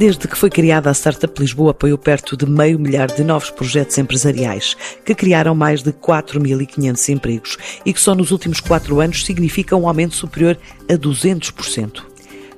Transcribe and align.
Desde 0.00 0.26
que 0.26 0.34
foi 0.34 0.48
criada, 0.48 0.88
a 0.88 0.94
Startup 0.94 1.38
Lisboa 1.38 1.72
apoiou 1.72 1.98
perto 1.98 2.34
de 2.34 2.46
meio 2.46 2.78
milhar 2.78 3.12
de 3.12 3.22
novos 3.22 3.50
projetos 3.50 3.98
empresariais, 3.98 4.74
que 5.04 5.14
criaram 5.14 5.54
mais 5.54 5.82
de 5.82 5.92
4.500 5.92 7.08
empregos 7.10 7.58
e 7.84 7.92
que 7.92 8.00
só 8.00 8.14
nos 8.14 8.30
últimos 8.30 8.60
quatro 8.60 8.98
anos 8.98 9.26
significam 9.26 9.82
um 9.82 9.86
aumento 9.86 10.14
superior 10.14 10.58
a 10.88 10.94
200%. 10.94 12.09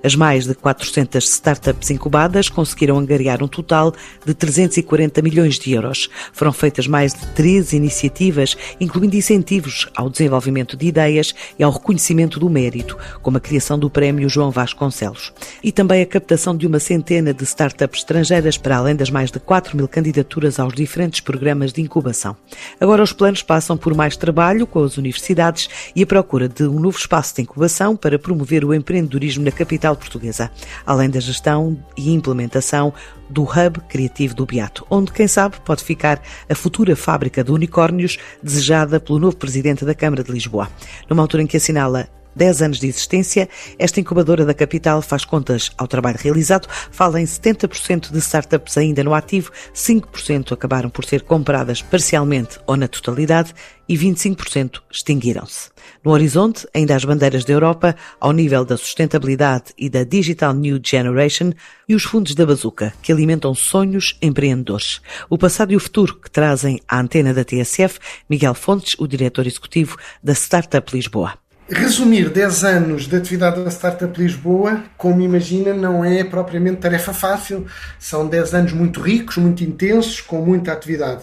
As 0.04 0.16
mais 0.16 0.46
de 0.46 0.54
400 0.54 1.24
startups 1.28 1.90
incubadas 1.90 2.48
conseguiram 2.48 2.98
angariar 2.98 3.40
um 3.40 3.46
total 3.46 3.94
de 4.26 4.34
340 4.34 5.22
milhões 5.22 5.60
de 5.60 5.72
euros. 5.72 6.10
Foram 6.32 6.52
feitas 6.52 6.88
mais 6.88 7.14
de 7.14 7.24
13 7.28 7.76
iniciativas, 7.76 8.56
incluindo 8.80 9.14
incentivos 9.14 9.88
ao 9.94 10.10
desenvolvimento 10.10 10.76
de 10.76 10.86
ideias 10.86 11.32
e 11.56 11.62
ao 11.62 11.70
reconhecimento 11.70 12.40
do 12.40 12.50
mérito, 12.50 12.98
como 13.22 13.36
a 13.36 13.40
criação 13.40 13.78
do 13.78 13.88
Prémio 13.88 14.28
João 14.28 14.50
Vasconcelos. 14.50 15.32
E 15.62 15.70
também 15.70 16.02
a 16.02 16.06
captação 16.06 16.56
de 16.56 16.66
uma 16.66 16.80
centena 16.80 17.32
de 17.32 17.44
startups 17.44 18.00
estrangeiras, 18.00 18.58
para 18.58 18.78
além 18.78 18.96
das 18.96 19.10
mais 19.10 19.30
de 19.30 19.38
4 19.38 19.76
mil 19.76 19.86
candidaturas 19.86 20.58
aos 20.58 20.74
diferentes 20.74 21.20
programas 21.20 21.72
de 21.72 21.80
incubação. 21.80 22.36
Agora 22.80 23.04
os 23.04 23.12
planos 23.12 23.42
passam 23.42 23.76
por 23.76 23.94
mais 23.94 24.16
trabalho 24.16 24.66
com 24.66 24.82
as 24.82 24.96
universidades 24.96 25.68
e 25.94 26.02
a 26.02 26.06
procura 26.06 26.48
de 26.48 26.64
um 26.64 26.80
novo 26.80 26.98
espaço 26.98 27.36
de 27.36 27.42
incubação 27.42 27.96
para 27.96 28.18
promover 28.18 28.64
o 28.64 28.74
empreendedorismo 28.74 29.44
na 29.44 29.52
capital 29.52 29.91
portuguesa, 29.96 30.50
além 30.86 31.08
da 31.10 31.20
gestão 31.20 31.78
e 31.96 32.12
implementação 32.12 32.92
do 33.28 33.42
Hub 33.42 33.80
Criativo 33.88 34.34
do 34.34 34.46
Beato, 34.46 34.86
onde, 34.90 35.12
quem 35.12 35.26
sabe, 35.26 35.56
pode 35.64 35.82
ficar 35.82 36.20
a 36.48 36.54
futura 36.54 36.94
fábrica 36.94 37.42
de 37.42 37.50
unicórnios 37.50 38.18
desejada 38.42 39.00
pelo 39.00 39.18
novo 39.18 39.36
presidente 39.36 39.84
da 39.84 39.94
Câmara 39.94 40.22
de 40.22 40.32
Lisboa. 40.32 40.68
Numa 41.08 41.22
altura 41.22 41.42
em 41.42 41.46
que 41.46 41.56
assinala 41.56 42.08
10 42.34 42.62
anos 42.62 42.78
de 42.78 42.86
existência, 42.86 43.48
esta 43.78 44.00
incubadora 44.00 44.44
da 44.44 44.54
capital 44.54 45.02
faz 45.02 45.24
contas 45.24 45.70
ao 45.76 45.86
trabalho 45.86 46.18
realizado, 46.18 46.68
fala 46.90 47.20
em 47.20 47.24
70% 47.24 48.10
de 48.10 48.18
startups 48.18 48.76
ainda 48.76 49.04
no 49.04 49.14
ativo, 49.14 49.50
5% 49.74 50.52
acabaram 50.52 50.90
por 50.90 51.04
ser 51.04 51.22
compradas 51.22 51.82
parcialmente 51.82 52.58
ou 52.66 52.76
na 52.76 52.88
totalidade 52.88 53.54
e 53.88 53.96
25% 53.96 54.80
extinguiram-se. 54.90 55.70
No 56.04 56.12
horizonte, 56.12 56.66
ainda 56.74 56.96
as 56.96 57.04
bandeiras 57.04 57.44
da 57.44 57.52
Europa, 57.52 57.96
ao 58.20 58.32
nível 58.32 58.64
da 58.64 58.76
sustentabilidade 58.76 59.72
e 59.76 59.90
da 59.90 60.04
Digital 60.04 60.54
New 60.54 60.80
Generation 60.84 61.52
e 61.88 61.94
os 61.94 62.04
fundos 62.04 62.34
da 62.34 62.46
bazuca, 62.46 62.92
que 63.02 63.12
alimentam 63.12 63.54
sonhos 63.54 64.16
empreendedores. 64.22 65.00
O 65.28 65.36
passado 65.36 65.72
e 65.72 65.76
o 65.76 65.80
futuro 65.80 66.18
que 66.18 66.30
trazem 66.30 66.80
à 66.88 67.00
antena 67.00 67.34
da 67.34 67.44
TSF, 67.44 67.98
Miguel 68.28 68.54
Fontes, 68.54 68.94
o 68.98 69.06
diretor 69.06 69.46
executivo 69.46 69.96
da 70.22 70.32
Startup 70.32 70.94
Lisboa. 70.94 71.34
Resumir 71.74 72.28
10 72.28 72.64
anos 72.64 73.08
de 73.08 73.16
atividade 73.16 73.64
da 73.64 73.70
Startup 73.70 74.20
Lisboa, 74.20 74.84
como 74.94 75.22
imagina, 75.22 75.72
não 75.72 76.04
é 76.04 76.22
propriamente 76.22 76.82
tarefa 76.82 77.14
fácil. 77.14 77.66
São 77.98 78.28
10 78.28 78.52
anos 78.52 78.72
muito 78.74 79.00
ricos, 79.00 79.38
muito 79.38 79.64
intensos, 79.64 80.20
com 80.20 80.44
muita 80.44 80.70
atividade. 80.70 81.22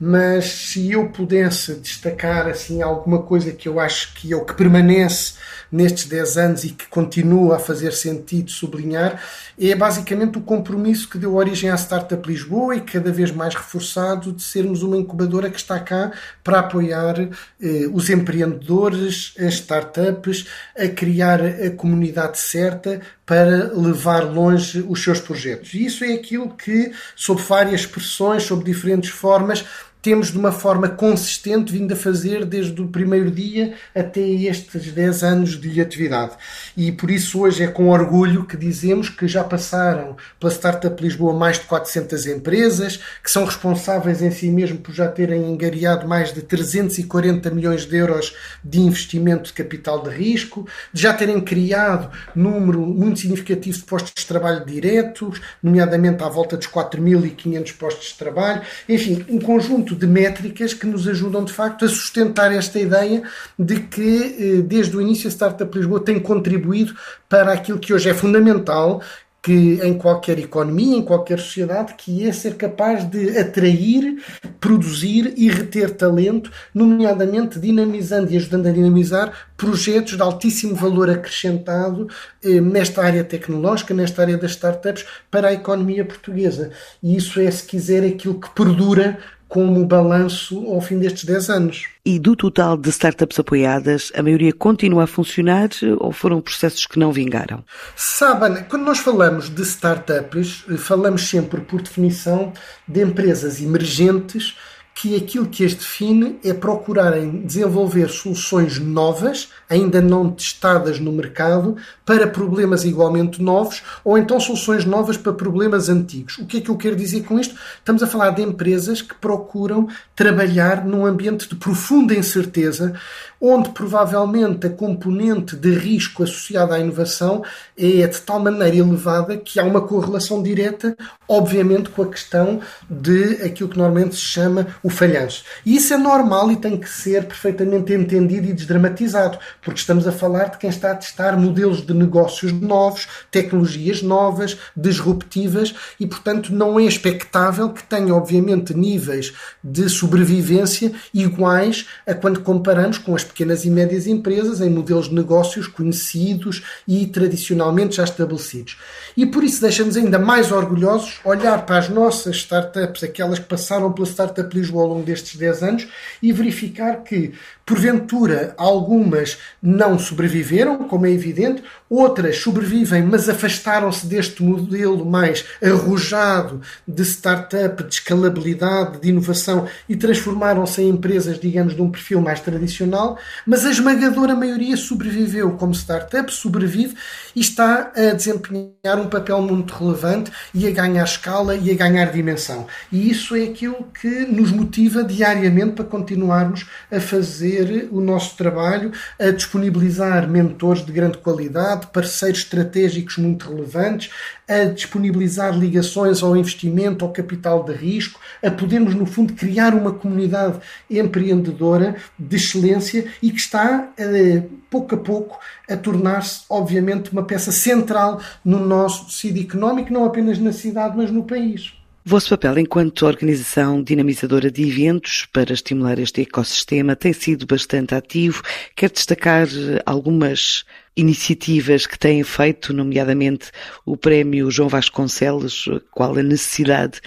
Mas 0.00 0.46
se 0.46 0.90
eu 0.90 1.10
pudesse 1.10 1.74
destacar 1.74 2.48
assim 2.48 2.80
alguma 2.80 3.22
coisa 3.22 3.52
que 3.52 3.68
eu 3.68 3.78
acho 3.78 4.14
que 4.14 4.32
é 4.32 4.36
o 4.36 4.42
que 4.46 4.54
permanece 4.54 5.34
nestes 5.70 6.06
10 6.06 6.36
anos 6.36 6.64
e 6.64 6.70
que 6.70 6.86
continua 6.86 7.56
a 7.56 7.58
fazer 7.58 7.92
sentido 7.92 8.50
sublinhar, 8.50 9.22
é 9.58 9.74
basicamente 9.74 10.38
o 10.38 10.42
compromisso 10.42 11.08
que 11.08 11.18
deu 11.18 11.34
origem 11.36 11.70
à 11.70 11.76
Startup 11.76 12.26
Lisboa 12.26 12.76
e 12.76 12.80
cada 12.80 13.12
vez 13.12 13.30
mais 13.30 13.54
reforçado 13.54 14.32
de 14.32 14.42
sermos 14.42 14.82
uma 14.82 14.96
incubadora 14.96 15.50
que 15.50 15.58
está 15.58 15.78
cá 15.78 16.12
para 16.42 16.60
apoiar 16.60 17.20
eh, 17.20 17.88
os 17.92 18.10
empreendedores, 18.10 19.34
as 19.38 19.54
startups, 19.54 20.46
a 20.76 20.88
criar 20.88 21.40
a 21.40 21.70
comunidade 21.70 22.38
certa 22.38 23.00
para 23.24 23.72
levar 23.72 24.24
longe 24.24 24.84
os 24.88 25.04
seus 25.04 25.20
projetos. 25.20 25.72
E 25.74 25.84
isso 25.86 26.04
é 26.04 26.14
aquilo 26.14 26.50
que, 26.50 26.90
sob 27.14 27.40
várias 27.40 27.82
expressões, 27.82 28.42
sob 28.42 28.64
diferentes 28.64 29.10
formas, 29.10 29.64
temos 30.02 30.32
de 30.32 30.38
uma 30.38 30.52
forma 30.52 30.88
consistente 30.88 31.72
vindo 31.72 31.92
a 31.92 31.96
fazer 31.96 32.44
desde 32.44 32.80
o 32.80 32.88
primeiro 32.88 33.30
dia 33.30 33.74
até 33.94 34.20
estes 34.20 34.92
10 34.92 35.22
anos 35.22 35.60
de 35.60 35.80
atividade. 35.80 36.32
E 36.76 36.90
por 36.90 37.10
isso 37.10 37.40
hoje 37.40 37.62
é 37.62 37.66
com 37.66 37.88
orgulho 37.88 38.44
que 38.44 38.56
dizemos 38.56 39.08
que 39.08 39.28
já 39.28 39.44
passaram 39.44 40.16
pela 40.38 40.52
Startup 40.52 41.02
Lisboa 41.02 41.34
mais 41.34 41.58
de 41.58 41.66
400 41.66 42.26
empresas, 42.26 43.00
que 43.22 43.30
são 43.30 43.44
responsáveis 43.44 44.22
em 44.22 44.30
si 44.30 44.50
mesmo 44.50 44.78
por 44.78 44.94
já 44.94 45.08
terem 45.08 45.50
engariado 45.50 46.08
mais 46.08 46.32
de 46.32 46.42
340 46.42 47.50
milhões 47.50 47.84
de 47.86 47.96
euros 47.96 48.34
de 48.64 48.80
investimento 48.80 49.44
de 49.44 49.52
capital 49.52 50.02
de 50.02 50.10
risco, 50.10 50.66
de 50.92 51.02
já 51.02 51.12
terem 51.12 51.40
criado 51.40 52.10
número 52.34 52.80
muito 52.80 53.20
significativo 53.20 53.78
de 53.78 53.84
postos 53.84 54.12
de 54.16 54.26
trabalho 54.26 54.64
diretos, 54.64 55.40
nomeadamente 55.62 56.22
à 56.22 56.28
volta 56.28 56.56
dos 56.56 56.66
4.500 56.66 57.76
postos 57.76 58.08
de 58.08 58.14
trabalho. 58.14 58.62
Enfim, 58.88 59.24
um 59.28 59.38
conjunto 59.38 59.89
conjunto 59.90 59.94
de 59.94 60.06
métricas 60.06 60.72
que 60.74 60.86
nos 60.86 61.06
ajudam 61.08 61.44
de 61.44 61.52
facto 61.52 61.84
a 61.84 61.88
sustentar 61.88 62.52
esta 62.52 62.78
ideia 62.78 63.22
de 63.58 63.80
que 63.80 64.58
eh, 64.58 64.62
desde 64.62 64.96
o 64.96 65.00
início 65.00 65.28
a 65.28 65.30
Startup 65.30 65.76
Lisboa 65.76 66.00
tem 66.00 66.20
contribuído 66.20 66.94
para 67.28 67.52
aquilo 67.52 67.78
que 67.78 67.92
hoje 67.92 68.08
é 68.08 68.14
fundamental, 68.14 69.02
que 69.42 69.80
em 69.82 69.94
qualquer 69.94 70.38
economia, 70.38 70.98
em 70.98 71.02
qualquer 71.02 71.38
sociedade, 71.38 71.94
que 71.94 72.28
é 72.28 72.32
ser 72.32 72.56
capaz 72.56 73.04
de 73.04 73.38
atrair, 73.38 74.22
produzir 74.60 75.32
e 75.34 75.48
reter 75.48 75.96
talento, 75.96 76.50
nomeadamente 76.74 77.58
dinamizando 77.58 78.30
e 78.30 78.36
ajudando 78.36 78.66
a 78.66 78.72
dinamizar 78.72 79.32
projetos 79.56 80.16
de 80.16 80.22
altíssimo 80.22 80.74
valor 80.74 81.08
acrescentado 81.08 82.06
eh, 82.44 82.60
nesta 82.60 83.02
área 83.02 83.24
tecnológica, 83.24 83.94
nesta 83.94 84.20
área 84.20 84.36
das 84.36 84.52
startups, 84.52 85.06
para 85.30 85.48
a 85.48 85.54
economia 85.54 86.04
portuguesa. 86.04 86.70
E 87.02 87.16
isso 87.16 87.40
é, 87.40 87.50
se 87.50 87.64
quiser, 87.64 88.04
aquilo 88.04 88.38
que 88.38 88.50
perdura 88.50 89.18
como 89.50 89.84
balanço 89.84 90.64
ao 90.72 90.80
fim 90.80 90.98
destes 90.98 91.24
10 91.24 91.50
anos. 91.50 91.88
E 92.06 92.18
do 92.20 92.36
total 92.36 92.76
de 92.76 92.88
startups 92.88 93.38
apoiadas, 93.38 94.12
a 94.14 94.22
maioria 94.22 94.52
continua 94.52 95.04
a 95.04 95.06
funcionar 95.08 95.68
ou 95.98 96.12
foram 96.12 96.40
processos 96.40 96.86
que 96.86 96.98
não 96.98 97.12
vingaram? 97.12 97.62
Sabem, 97.96 98.64
quando 98.68 98.84
nós 98.84 99.00
falamos 99.00 99.50
de 99.50 99.62
startups, 99.62 100.64
falamos 100.78 101.28
sempre, 101.28 101.60
por 101.60 101.82
definição, 101.82 102.52
de 102.86 103.02
empresas 103.02 103.60
emergentes 103.60 104.56
que 105.00 105.16
aquilo 105.16 105.46
que 105.46 105.64
as 105.64 105.72
define 105.72 106.38
é 106.44 106.52
procurarem 106.52 107.40
desenvolver 107.40 108.10
soluções 108.10 108.78
novas, 108.78 109.48
ainda 109.66 109.98
não 109.98 110.30
testadas 110.30 111.00
no 111.00 111.10
mercado, 111.10 111.74
para 112.04 112.26
problemas 112.26 112.84
igualmente 112.84 113.40
novos, 113.40 113.82
ou 114.04 114.18
então 114.18 114.38
soluções 114.38 114.84
novas 114.84 115.16
para 115.16 115.32
problemas 115.32 115.88
antigos. 115.88 116.36
O 116.36 116.44
que 116.44 116.58
é 116.58 116.60
que 116.60 116.68
eu 116.68 116.76
quero 116.76 116.96
dizer 116.96 117.22
com 117.22 117.40
isto? 117.40 117.54
Estamos 117.78 118.02
a 118.02 118.06
falar 118.06 118.30
de 118.30 118.42
empresas 118.42 119.00
que 119.00 119.14
procuram 119.14 119.88
trabalhar 120.14 120.84
num 120.84 121.06
ambiente 121.06 121.48
de 121.48 121.54
profunda 121.54 122.14
incerteza, 122.14 122.92
onde 123.40 123.70
provavelmente 123.70 124.66
a 124.66 124.70
componente 124.70 125.56
de 125.56 125.72
risco 125.72 126.22
associada 126.22 126.74
à 126.74 126.78
inovação 126.78 127.42
é 127.78 128.06
de 128.06 128.20
tal 128.20 128.38
maneira 128.38 128.76
elevada 128.76 129.38
que 129.38 129.58
há 129.58 129.64
uma 129.64 129.80
correlação 129.80 130.42
direta, 130.42 130.94
obviamente, 131.26 131.88
com 131.88 132.02
a 132.02 132.08
questão 132.08 132.60
de 132.90 133.42
aquilo 133.42 133.70
que 133.70 133.78
normalmente 133.78 134.14
se 134.16 134.20
chama 134.20 134.66
o 134.82 134.89
falhanço. 134.90 135.44
E 135.64 135.76
isso 135.76 135.94
é 135.94 135.96
normal 135.96 136.50
e 136.50 136.56
tem 136.56 136.76
que 136.76 136.88
ser 136.88 137.24
perfeitamente 137.24 137.92
entendido 137.92 138.48
e 138.48 138.52
desdramatizado, 138.52 139.38
porque 139.62 139.80
estamos 139.80 140.06
a 140.06 140.12
falar 140.12 140.50
de 140.50 140.58
quem 140.58 140.70
está 140.70 140.92
a 140.92 140.94
testar 140.94 141.36
modelos 141.38 141.84
de 141.84 141.94
negócios 141.94 142.52
novos, 142.52 143.08
tecnologias 143.30 144.02
novas, 144.02 144.56
disruptivas 144.76 145.74
e, 145.98 146.06
portanto, 146.06 146.52
não 146.52 146.78
é 146.78 146.84
expectável 146.84 147.70
que 147.70 147.82
tenha, 147.82 148.14
obviamente, 148.14 148.74
níveis 148.74 149.32
de 149.62 149.88
sobrevivência 149.88 150.92
iguais 151.12 151.86
a 152.06 152.14
quando 152.14 152.40
comparamos 152.40 152.98
com 152.98 153.14
as 153.14 153.24
pequenas 153.24 153.64
e 153.64 153.70
médias 153.70 154.06
empresas 154.06 154.60
em 154.60 154.70
modelos 154.70 155.08
de 155.08 155.14
negócios 155.14 155.66
conhecidos 155.66 156.62
e 156.86 157.06
tradicionalmente 157.06 157.96
já 157.96 158.04
estabelecidos. 158.04 158.78
E 159.16 159.26
por 159.26 159.44
isso 159.44 159.60
deixa-nos 159.60 159.96
ainda 159.96 160.18
mais 160.18 160.52
orgulhosos 160.52 161.20
olhar 161.24 161.64
para 161.66 161.78
as 161.78 161.88
nossas 161.88 162.36
startups, 162.36 163.02
aquelas 163.02 163.38
que 163.38 163.46
passaram 163.46 163.92
pela 163.92 164.06
Startup 164.06 164.56
Lisboa 164.56 164.79
ao 164.80 164.88
longo 164.88 165.02
destes 165.02 165.36
10 165.36 165.62
anos, 165.62 165.88
e 166.22 166.32
verificar 166.32 167.02
que 167.02 167.32
Porventura, 167.70 168.52
algumas 168.58 169.38
não 169.62 169.96
sobreviveram, 169.96 170.88
como 170.88 171.06
é 171.06 171.12
evidente, 171.12 171.62
outras 171.88 172.38
sobrevivem, 172.38 173.00
mas 173.04 173.28
afastaram-se 173.28 174.06
deste 174.06 174.42
modelo 174.42 175.06
mais 175.06 175.44
arrojado 175.62 176.60
de 176.86 177.02
startup, 177.04 177.84
de 177.84 177.94
escalabilidade, 177.94 179.00
de 179.00 179.10
inovação 179.10 179.68
e 179.88 179.94
transformaram-se 179.94 180.82
em 180.82 180.88
empresas, 180.88 181.38
digamos, 181.38 181.76
de 181.76 181.80
um 181.80 181.88
perfil 181.88 182.20
mais 182.20 182.40
tradicional. 182.40 183.16
Mas 183.46 183.64
a 183.64 183.70
esmagadora 183.70 184.34
maioria 184.34 184.76
sobreviveu 184.76 185.52
como 185.52 185.72
startup, 185.72 186.32
sobrevive 186.32 186.96
e 187.36 187.40
está 187.40 187.92
a 187.94 188.14
desempenhar 188.14 188.98
um 188.98 189.08
papel 189.08 189.42
muito 189.42 189.72
relevante 189.74 190.32
e 190.52 190.66
a 190.66 190.72
ganhar 190.72 191.04
escala 191.04 191.54
e 191.54 191.70
a 191.70 191.74
ganhar 191.74 192.06
dimensão. 192.06 192.66
E 192.90 193.08
isso 193.08 193.36
é 193.36 193.44
aquilo 193.44 193.86
que 194.00 194.26
nos 194.26 194.50
motiva 194.60 195.02
diariamente 195.02 195.72
para 195.72 195.84
continuarmos 195.84 196.66
a 196.90 197.00
fazer 197.00 197.88
o 197.90 198.00
nosso 198.00 198.36
trabalho, 198.36 198.92
a 199.18 199.30
disponibilizar 199.30 200.28
mentores 200.28 200.84
de 200.84 200.92
grande 200.92 201.18
qualidade, 201.18 201.86
parceiros 201.88 202.40
estratégicos 202.40 203.16
muito 203.16 203.48
relevantes, 203.48 204.10
a 204.48 204.64
disponibilizar 204.64 205.56
ligações 205.56 206.22
ao 206.22 206.36
investimento, 206.36 207.04
ao 207.04 207.12
capital 207.12 207.64
de 207.64 207.72
risco, 207.72 208.20
a 208.42 208.50
podermos, 208.50 208.94
no 208.94 209.06
fundo, 209.06 209.32
criar 209.32 209.74
uma 209.74 209.92
comunidade 209.92 210.58
empreendedora 210.90 211.96
de 212.18 212.36
excelência 212.36 213.06
e 213.22 213.30
que 213.30 213.38
está, 213.38 213.90
eh, 213.96 214.42
pouco 214.68 214.94
a 214.94 214.98
pouco, 214.98 215.38
a 215.68 215.76
tornar-se, 215.76 216.42
obviamente, 216.48 217.12
uma 217.12 217.22
peça 217.22 217.52
central 217.52 218.20
no 218.44 218.58
nosso 218.58 219.06
tecido 219.06 219.40
económico, 219.40 219.92
não 219.92 220.04
apenas 220.04 220.38
na 220.38 220.52
cidade, 220.52 220.96
mas 220.96 221.10
no 221.10 221.24
país. 221.24 221.79
Vosso 222.10 222.30
papel 222.30 222.58
enquanto 222.58 223.06
organização 223.06 223.80
dinamizadora 223.80 224.50
de 224.50 224.66
eventos 224.66 225.28
para 225.32 225.52
estimular 225.52 225.96
este 226.00 226.22
ecossistema 226.22 226.96
tem 226.96 227.12
sido 227.12 227.46
bastante 227.46 227.94
ativo. 227.94 228.42
Quer 228.74 228.90
destacar 228.90 229.46
algumas 229.86 230.64
iniciativas 230.96 231.86
que 231.86 231.96
têm 231.96 232.24
feito, 232.24 232.72
nomeadamente 232.72 233.52
o 233.86 233.96
Prémio 233.96 234.50
João 234.50 234.68
Vasconcelos, 234.68 235.68
qual 235.92 236.18
a 236.18 236.22
necessidade 236.24 237.00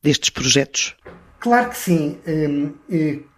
destes 0.00 0.30
projetos? 0.30 0.94
Claro 1.40 1.70
que 1.70 1.76
sim. 1.76 2.16
Hum, 2.24 2.74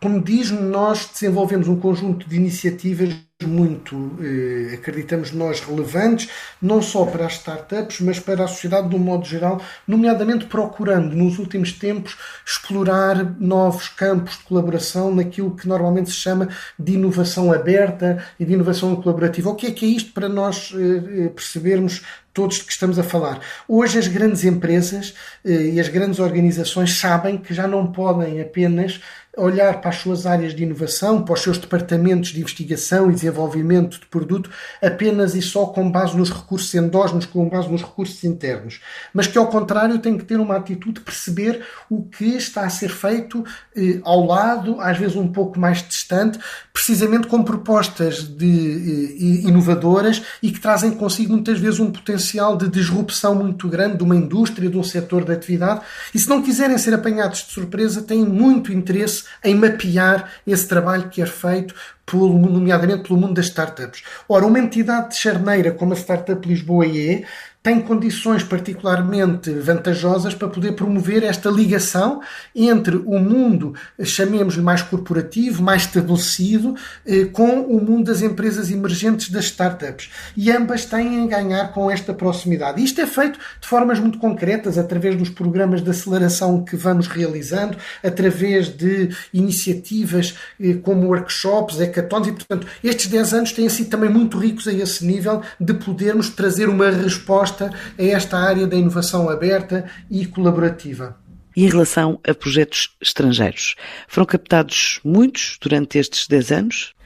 como 0.02 0.22
diz, 0.22 0.50
nós 0.50 1.08
desenvolvemos 1.14 1.66
um 1.66 1.80
conjunto 1.80 2.28
de 2.28 2.36
iniciativas 2.36 3.08
muito, 3.44 4.16
eh, 4.22 4.74
acreditamos 4.74 5.30
nós, 5.30 5.60
relevantes, 5.60 6.30
não 6.60 6.80
só 6.80 7.04
para 7.04 7.26
as 7.26 7.34
startups, 7.34 8.00
mas 8.00 8.18
para 8.18 8.44
a 8.44 8.48
sociedade 8.48 8.88
de 8.88 8.96
um 8.96 8.98
modo 8.98 9.26
geral, 9.26 9.60
nomeadamente 9.86 10.46
procurando, 10.46 11.14
nos 11.14 11.38
últimos 11.38 11.72
tempos, 11.72 12.16
explorar 12.46 13.38
novos 13.38 13.88
campos 13.88 14.38
de 14.38 14.44
colaboração 14.44 15.14
naquilo 15.14 15.54
que 15.54 15.68
normalmente 15.68 16.08
se 16.08 16.16
chama 16.16 16.48
de 16.78 16.94
inovação 16.94 17.52
aberta 17.52 18.24
e 18.40 18.44
de 18.44 18.54
inovação 18.54 18.96
colaborativa. 18.96 19.50
O 19.50 19.54
que 19.54 19.66
é 19.66 19.70
que 19.70 19.84
é 19.84 19.88
isto 19.90 20.12
para 20.12 20.30
nós 20.30 20.72
eh, 20.74 21.28
percebermos 21.28 22.02
todos 22.36 22.58
que 22.58 22.70
estamos 22.70 22.98
a 22.98 23.02
falar. 23.02 23.40
Hoje 23.66 23.98
as 23.98 24.08
grandes 24.08 24.44
empresas 24.44 25.14
eh, 25.42 25.72
e 25.72 25.80
as 25.80 25.88
grandes 25.88 26.18
organizações 26.18 26.98
sabem 26.98 27.38
que 27.38 27.54
já 27.54 27.66
não 27.66 27.90
podem 27.90 28.40
apenas 28.42 29.00
olhar 29.36 29.80
para 29.80 29.90
as 29.90 29.96
suas 29.96 30.24
áreas 30.24 30.54
de 30.54 30.62
inovação, 30.62 31.22
para 31.22 31.34
os 31.34 31.40
seus 31.40 31.58
departamentos 31.58 32.30
de 32.30 32.40
investigação 32.40 33.10
e 33.10 33.14
desenvolvimento 33.14 34.00
de 34.00 34.06
produto, 34.06 34.50
apenas 34.82 35.34
e 35.34 35.42
só 35.42 35.66
com 35.66 35.90
base 35.90 36.16
nos 36.16 36.30
recursos 36.30 36.74
endógenos, 36.74 37.26
com 37.26 37.46
base 37.48 37.68
nos 37.68 37.82
recursos 37.82 38.24
internos. 38.24 38.80
Mas 39.12 39.26
que, 39.26 39.36
ao 39.36 39.46
contrário, 39.48 39.98
tem 39.98 40.16
que 40.16 40.24
ter 40.24 40.40
uma 40.40 40.56
atitude 40.56 40.94
de 40.94 41.00
perceber 41.00 41.62
o 41.90 42.02
que 42.02 42.36
está 42.36 42.62
a 42.62 42.70
ser 42.70 42.88
feito 42.88 43.44
eh, 43.76 44.00
ao 44.02 44.24
lado, 44.24 44.80
às 44.80 44.96
vezes 44.96 45.16
um 45.16 45.28
pouco 45.28 45.60
mais 45.60 45.86
distante, 45.86 46.38
precisamente 46.72 47.26
com 47.26 47.42
propostas 47.42 48.22
de, 48.22 49.44
eh, 49.44 49.48
inovadoras 49.48 50.22
e 50.42 50.50
que 50.50 50.60
trazem 50.60 50.92
consigo 50.92 51.32
muitas 51.32 51.58
vezes 51.58 51.78
um 51.78 51.90
potencial 51.90 52.56
de 52.56 52.68
disrupção 52.68 53.34
muito 53.34 53.68
grande 53.68 53.98
de 53.98 54.02
uma 54.02 54.16
indústria, 54.16 54.70
de 54.70 54.78
um 54.78 54.82
setor 54.82 55.24
de 55.24 55.32
atividade. 55.32 55.82
E 56.14 56.18
se 56.18 56.28
não 56.28 56.42
quiserem 56.42 56.78
ser 56.78 56.94
apanhados 56.94 57.40
de 57.44 57.52
surpresa, 57.52 58.00
têm 58.00 58.24
muito 58.24 58.72
interesse 58.72 59.25
em 59.44 59.54
mapear 59.54 60.30
esse 60.46 60.66
trabalho 60.66 61.08
que 61.08 61.22
é 61.22 61.26
feito 61.26 61.74
pelo, 62.04 62.32
nomeadamente 62.38 63.02
pelo 63.02 63.18
mundo 63.18 63.34
das 63.34 63.46
startups. 63.46 64.02
Ora, 64.28 64.46
uma 64.46 64.58
entidade 64.58 65.10
de 65.10 65.16
charneira 65.16 65.72
como 65.72 65.92
a 65.92 65.96
Startup 65.96 66.46
Lisboa 66.46 66.86
é, 66.86 67.24
tem 67.66 67.80
condições 67.80 68.44
particularmente 68.44 69.50
vantajosas 69.50 70.36
para 70.36 70.46
poder 70.46 70.76
promover 70.76 71.24
esta 71.24 71.50
ligação 71.50 72.20
entre 72.54 72.94
o 72.94 73.18
mundo, 73.18 73.74
chamemos-lhe 74.04 74.62
mais 74.62 74.82
corporativo, 74.82 75.64
mais 75.64 75.82
estabelecido, 75.82 76.76
eh, 77.04 77.24
com 77.24 77.62
o 77.62 77.84
mundo 77.84 78.04
das 78.04 78.22
empresas 78.22 78.70
emergentes 78.70 79.30
das 79.30 79.46
startups. 79.46 80.10
E 80.36 80.48
ambas 80.52 80.84
têm 80.84 81.24
a 81.24 81.26
ganhar 81.26 81.72
com 81.72 81.90
esta 81.90 82.14
proximidade. 82.14 82.80
Isto 82.80 83.00
é 83.00 83.06
feito 83.06 83.36
de 83.60 83.66
formas 83.66 83.98
muito 83.98 84.18
concretas, 84.18 84.78
através 84.78 85.16
dos 85.16 85.28
programas 85.28 85.82
de 85.82 85.90
aceleração 85.90 86.64
que 86.64 86.76
vamos 86.76 87.08
realizando, 87.08 87.76
através 88.00 88.68
de 88.68 89.08
iniciativas 89.34 90.36
eh, 90.60 90.74
como 90.74 91.08
workshops, 91.08 91.80
hackathons, 91.80 92.28
e 92.28 92.32
portanto, 92.32 92.64
estes 92.84 93.08
10 93.08 93.34
anos 93.34 93.52
têm 93.52 93.68
sido 93.68 93.90
também 93.90 94.08
muito 94.08 94.38
ricos 94.38 94.68
a 94.68 94.72
esse 94.72 95.04
nível 95.04 95.42
de 95.58 95.74
podermos 95.74 96.28
trazer 96.28 96.68
uma 96.68 96.90
resposta 96.90 97.55
resposta 97.56 97.72
a 97.98 98.02
esta 98.02 98.38
área 98.38 98.66
da 98.66 98.76
inovação 98.76 99.28
aberta 99.28 99.86
e 100.10 100.26
colaborativa. 100.26 101.16
E 101.56 101.64
em 101.64 101.68
relação 101.70 102.20
a 102.28 102.34
projetos 102.34 102.94
estrangeiros, 103.00 103.74
foram 104.06 104.26
captados 104.26 105.00
muitos 105.02 105.58
durante 105.60 105.98
estes 105.98 106.28
10 106.28 106.52
anos? 106.52 106.96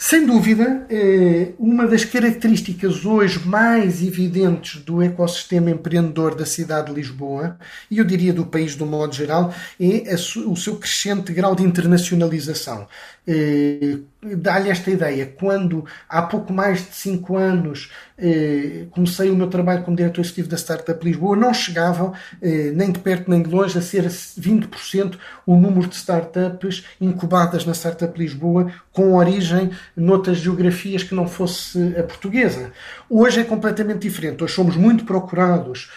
Sem 0.00 0.24
dúvida, 0.24 0.86
eh, 0.88 1.54
uma 1.58 1.84
das 1.84 2.04
características 2.04 3.04
hoje 3.04 3.40
mais 3.44 4.00
evidentes 4.00 4.80
do 4.80 5.02
ecossistema 5.02 5.70
empreendedor 5.72 6.36
da 6.36 6.46
cidade 6.46 6.86
de 6.86 6.94
Lisboa, 6.94 7.58
e 7.90 7.98
eu 7.98 8.04
diria 8.04 8.32
do 8.32 8.46
país 8.46 8.76
de 8.76 8.84
um 8.84 8.86
modo 8.86 9.12
geral, 9.12 9.52
é 9.80 10.14
o 10.46 10.54
seu 10.54 10.76
crescente 10.76 11.32
grau 11.32 11.56
de 11.56 11.64
internacionalização. 11.64 12.86
Eh, 13.30 13.98
dá-lhe 14.36 14.70
esta 14.70 14.90
ideia. 14.90 15.26
Quando 15.38 15.84
há 16.08 16.22
pouco 16.22 16.50
mais 16.50 16.80
de 16.80 16.94
5 16.94 17.36
anos 17.36 17.92
eh, 18.16 18.86
comecei 18.90 19.30
o 19.30 19.36
meu 19.36 19.48
trabalho 19.48 19.84
como 19.84 19.96
diretor 19.96 20.22
executivo 20.22 20.48
da 20.48 20.56
Startup 20.56 21.04
Lisboa, 21.04 21.36
não 21.36 21.52
chegavam 21.52 22.14
eh, 22.40 22.72
nem 22.74 22.90
de 22.90 22.98
perto 23.00 23.30
nem 23.30 23.42
de 23.42 23.50
longe 23.50 23.76
a 23.76 23.82
ser 23.82 24.04
20% 24.06 25.18
o 25.46 25.56
número 25.56 25.86
de 25.86 25.94
startups 25.94 26.86
incubadas 26.98 27.66
na 27.66 27.74
Startup 27.74 28.18
Lisboa 28.18 28.72
com 28.92 29.14
origem 29.14 29.70
noutras 29.94 30.38
geografias 30.38 31.02
que 31.02 31.14
não 31.14 31.28
fosse 31.28 31.94
a 31.98 32.02
portuguesa. 32.02 32.72
Hoje 33.10 33.40
é 33.40 33.44
completamente 33.44 34.00
diferente. 34.00 34.42
Hoje 34.42 34.54
somos 34.54 34.74
muito 34.74 35.04
procurados 35.04 35.90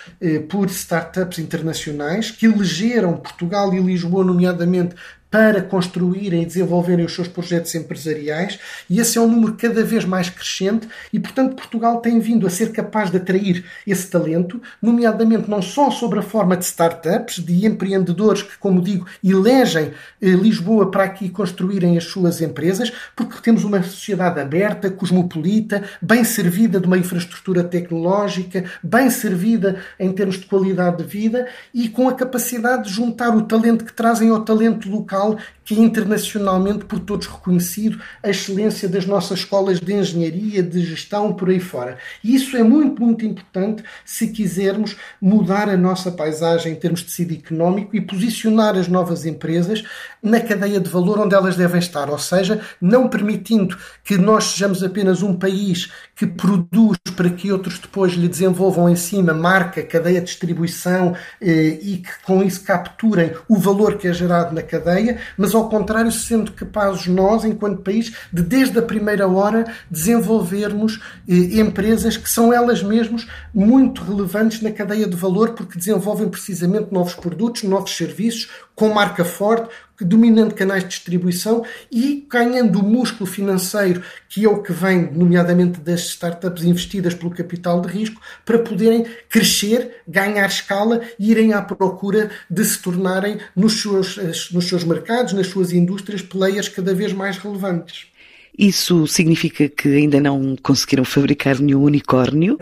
por 0.49 0.67
startups 0.67 1.39
internacionais 1.39 2.29
que 2.29 2.45
elegeram 2.45 3.17
Portugal 3.17 3.73
e 3.73 3.79
Lisboa, 3.79 4.23
nomeadamente, 4.23 4.95
para 5.31 5.61
construírem 5.61 6.43
e 6.43 6.45
desenvolverem 6.45 7.05
os 7.05 7.15
seus 7.15 7.29
projetos 7.29 7.73
empresariais, 7.73 8.59
e 8.89 8.99
esse 8.99 9.17
é 9.17 9.21
um 9.21 9.27
número 9.27 9.53
cada 9.53 9.81
vez 9.81 10.03
mais 10.03 10.29
crescente, 10.29 10.89
e 11.13 11.19
portanto 11.19 11.55
Portugal 11.55 12.01
tem 12.01 12.19
vindo 12.19 12.45
a 12.45 12.49
ser 12.49 12.73
capaz 12.73 13.09
de 13.09 13.15
atrair 13.15 13.63
esse 13.87 14.07
talento, 14.07 14.61
nomeadamente 14.81 15.49
não 15.49 15.61
só 15.61 15.89
sobre 15.89 16.19
a 16.19 16.21
forma 16.21 16.57
de 16.57 16.65
startups, 16.65 17.35
de 17.35 17.65
empreendedores 17.65 18.43
que, 18.43 18.57
como 18.57 18.81
digo, 18.81 19.07
elegem 19.23 19.93
eh, 20.21 20.29
Lisboa 20.31 20.91
para 20.91 21.05
aqui 21.05 21.29
construírem 21.29 21.97
as 21.97 22.03
suas 22.03 22.41
empresas, 22.41 22.91
porque 23.15 23.41
temos 23.41 23.63
uma 23.63 23.81
sociedade 23.81 24.39
aberta, 24.39 24.89
cosmopolita, 24.89 25.83
bem 26.01 26.25
servida 26.25 26.79
de 26.79 26.87
uma 26.87 26.97
infraestrutura 26.97 27.63
tecnológica, 27.63 28.65
bem 28.83 29.09
servida 29.09 29.79
em 29.97 30.11
termos 30.11 30.37
de 30.37 30.45
qualidade 30.45 30.97
de 30.97 31.03
vida 31.03 31.47
e 31.73 31.87
com 31.87 32.09
a 32.09 32.13
capacidade 32.13 32.83
de 32.83 32.93
juntar 32.93 33.33
o 33.33 33.43
talento 33.43 33.85
que 33.85 33.93
trazem 33.93 34.29
ao 34.29 34.41
talento 34.41 34.89
local 34.89 35.20
local 35.21 35.37
que 35.63 35.79
internacionalmente 35.79 36.85
por 36.85 36.99
todos 36.99 37.27
reconhecido, 37.27 38.01
a 38.21 38.29
excelência 38.29 38.89
das 38.89 39.05
nossas 39.05 39.39
escolas 39.39 39.79
de 39.79 39.93
engenharia, 39.93 40.61
de 40.61 40.83
gestão, 40.83 41.33
por 41.33 41.49
aí 41.49 41.59
fora. 41.59 41.97
E 42.23 42.35
isso 42.35 42.57
é 42.57 42.63
muito, 42.63 43.01
muito 43.01 43.25
importante 43.25 43.83
se 44.03 44.27
quisermos 44.27 44.97
mudar 45.21 45.69
a 45.69 45.77
nossa 45.77 46.11
paisagem 46.11 46.73
em 46.73 46.75
termos 46.75 47.01
de 47.01 47.05
tecido 47.05 47.33
económico 47.33 47.95
e 47.95 48.01
posicionar 48.01 48.75
as 48.75 48.87
novas 48.87 49.25
empresas 49.25 49.83
na 50.21 50.39
cadeia 50.39 50.79
de 50.79 50.89
valor 50.89 51.19
onde 51.19 51.35
elas 51.35 51.55
devem 51.55 51.79
estar, 51.79 52.09
ou 52.09 52.19
seja, 52.19 52.61
não 52.81 53.07
permitindo 53.07 53.77
que 54.03 54.17
nós 54.17 54.45
sejamos 54.45 54.83
apenas 54.83 55.23
um 55.23 55.33
país 55.33 55.91
que 56.15 56.27
produz 56.27 56.97
para 57.15 57.29
que 57.29 57.51
outros 57.51 57.79
depois 57.79 58.13
lhe 58.13 58.27
desenvolvam 58.27 58.89
em 58.89 58.95
cima 58.95 59.33
marca, 59.33 59.81
cadeia 59.81 60.19
de 60.19 60.27
distribuição 60.27 61.15
eh, 61.41 61.79
e 61.81 61.97
que 61.97 62.11
com 62.23 62.43
isso 62.43 62.63
capturem 62.63 63.31
o 63.47 63.57
valor 63.57 63.97
que 63.97 64.07
é 64.07 64.13
gerado 64.13 64.53
na 64.53 64.61
cadeia, 64.61 65.10
mas 65.37 65.53
ao 65.55 65.69
contrário, 65.69 66.11
sendo 66.11 66.51
capazes 66.51 67.07
nós, 67.07 67.45
enquanto 67.45 67.81
país, 67.81 68.13
de 68.31 68.41
desde 68.41 68.77
a 68.79 68.81
primeira 68.81 69.27
hora 69.27 69.65
desenvolvermos 69.89 70.99
eh, 71.27 71.59
empresas 71.59 72.17
que 72.17 72.29
são 72.29 72.53
elas 72.53 72.83
mesmas 72.83 73.27
muito 73.53 74.03
relevantes 74.03 74.61
na 74.61 74.71
cadeia 74.71 75.07
de 75.07 75.15
valor 75.15 75.51
porque 75.51 75.77
desenvolvem 75.77 76.29
precisamente 76.29 76.91
novos 76.91 77.13
produtos, 77.13 77.63
novos 77.63 77.95
serviços, 77.95 78.49
com 78.81 78.89
marca 78.89 79.23
forte, 79.23 79.69
dominando 79.99 80.55
canais 80.55 80.81
de 80.81 80.89
distribuição 80.89 81.63
e 81.91 82.25
ganhando 82.27 82.79
o 82.79 82.83
músculo 82.83 83.29
financeiro, 83.29 84.01
que 84.27 84.43
é 84.43 84.49
o 84.49 84.63
que 84.63 84.73
vem, 84.73 85.11
nomeadamente, 85.11 85.79
das 85.79 85.99
startups 86.07 86.63
investidas 86.63 87.13
pelo 87.13 87.29
capital 87.29 87.79
de 87.79 87.89
risco, 87.89 88.19
para 88.43 88.57
poderem 88.57 89.05
crescer, 89.29 89.97
ganhar 90.07 90.47
escala 90.47 91.01
e 91.19 91.29
irem 91.29 91.53
à 91.53 91.61
procura 91.61 92.31
de 92.49 92.65
se 92.65 92.81
tornarem, 92.81 93.37
nos 93.55 93.83
seus, 93.83 94.17
nos 94.51 94.67
seus 94.67 94.83
mercados, 94.83 95.33
nas 95.33 95.45
suas 95.45 95.71
indústrias, 95.71 96.23
players 96.23 96.67
cada 96.67 96.95
vez 96.95 97.13
mais 97.13 97.37
relevantes. 97.37 98.10
Isso 98.57 99.07
significa 99.07 99.69
que 99.69 99.87
ainda 99.95 100.19
não 100.19 100.55
conseguiram 100.61 101.05
fabricar 101.05 101.59
nenhum 101.59 101.83
unicórnio? 101.83 102.57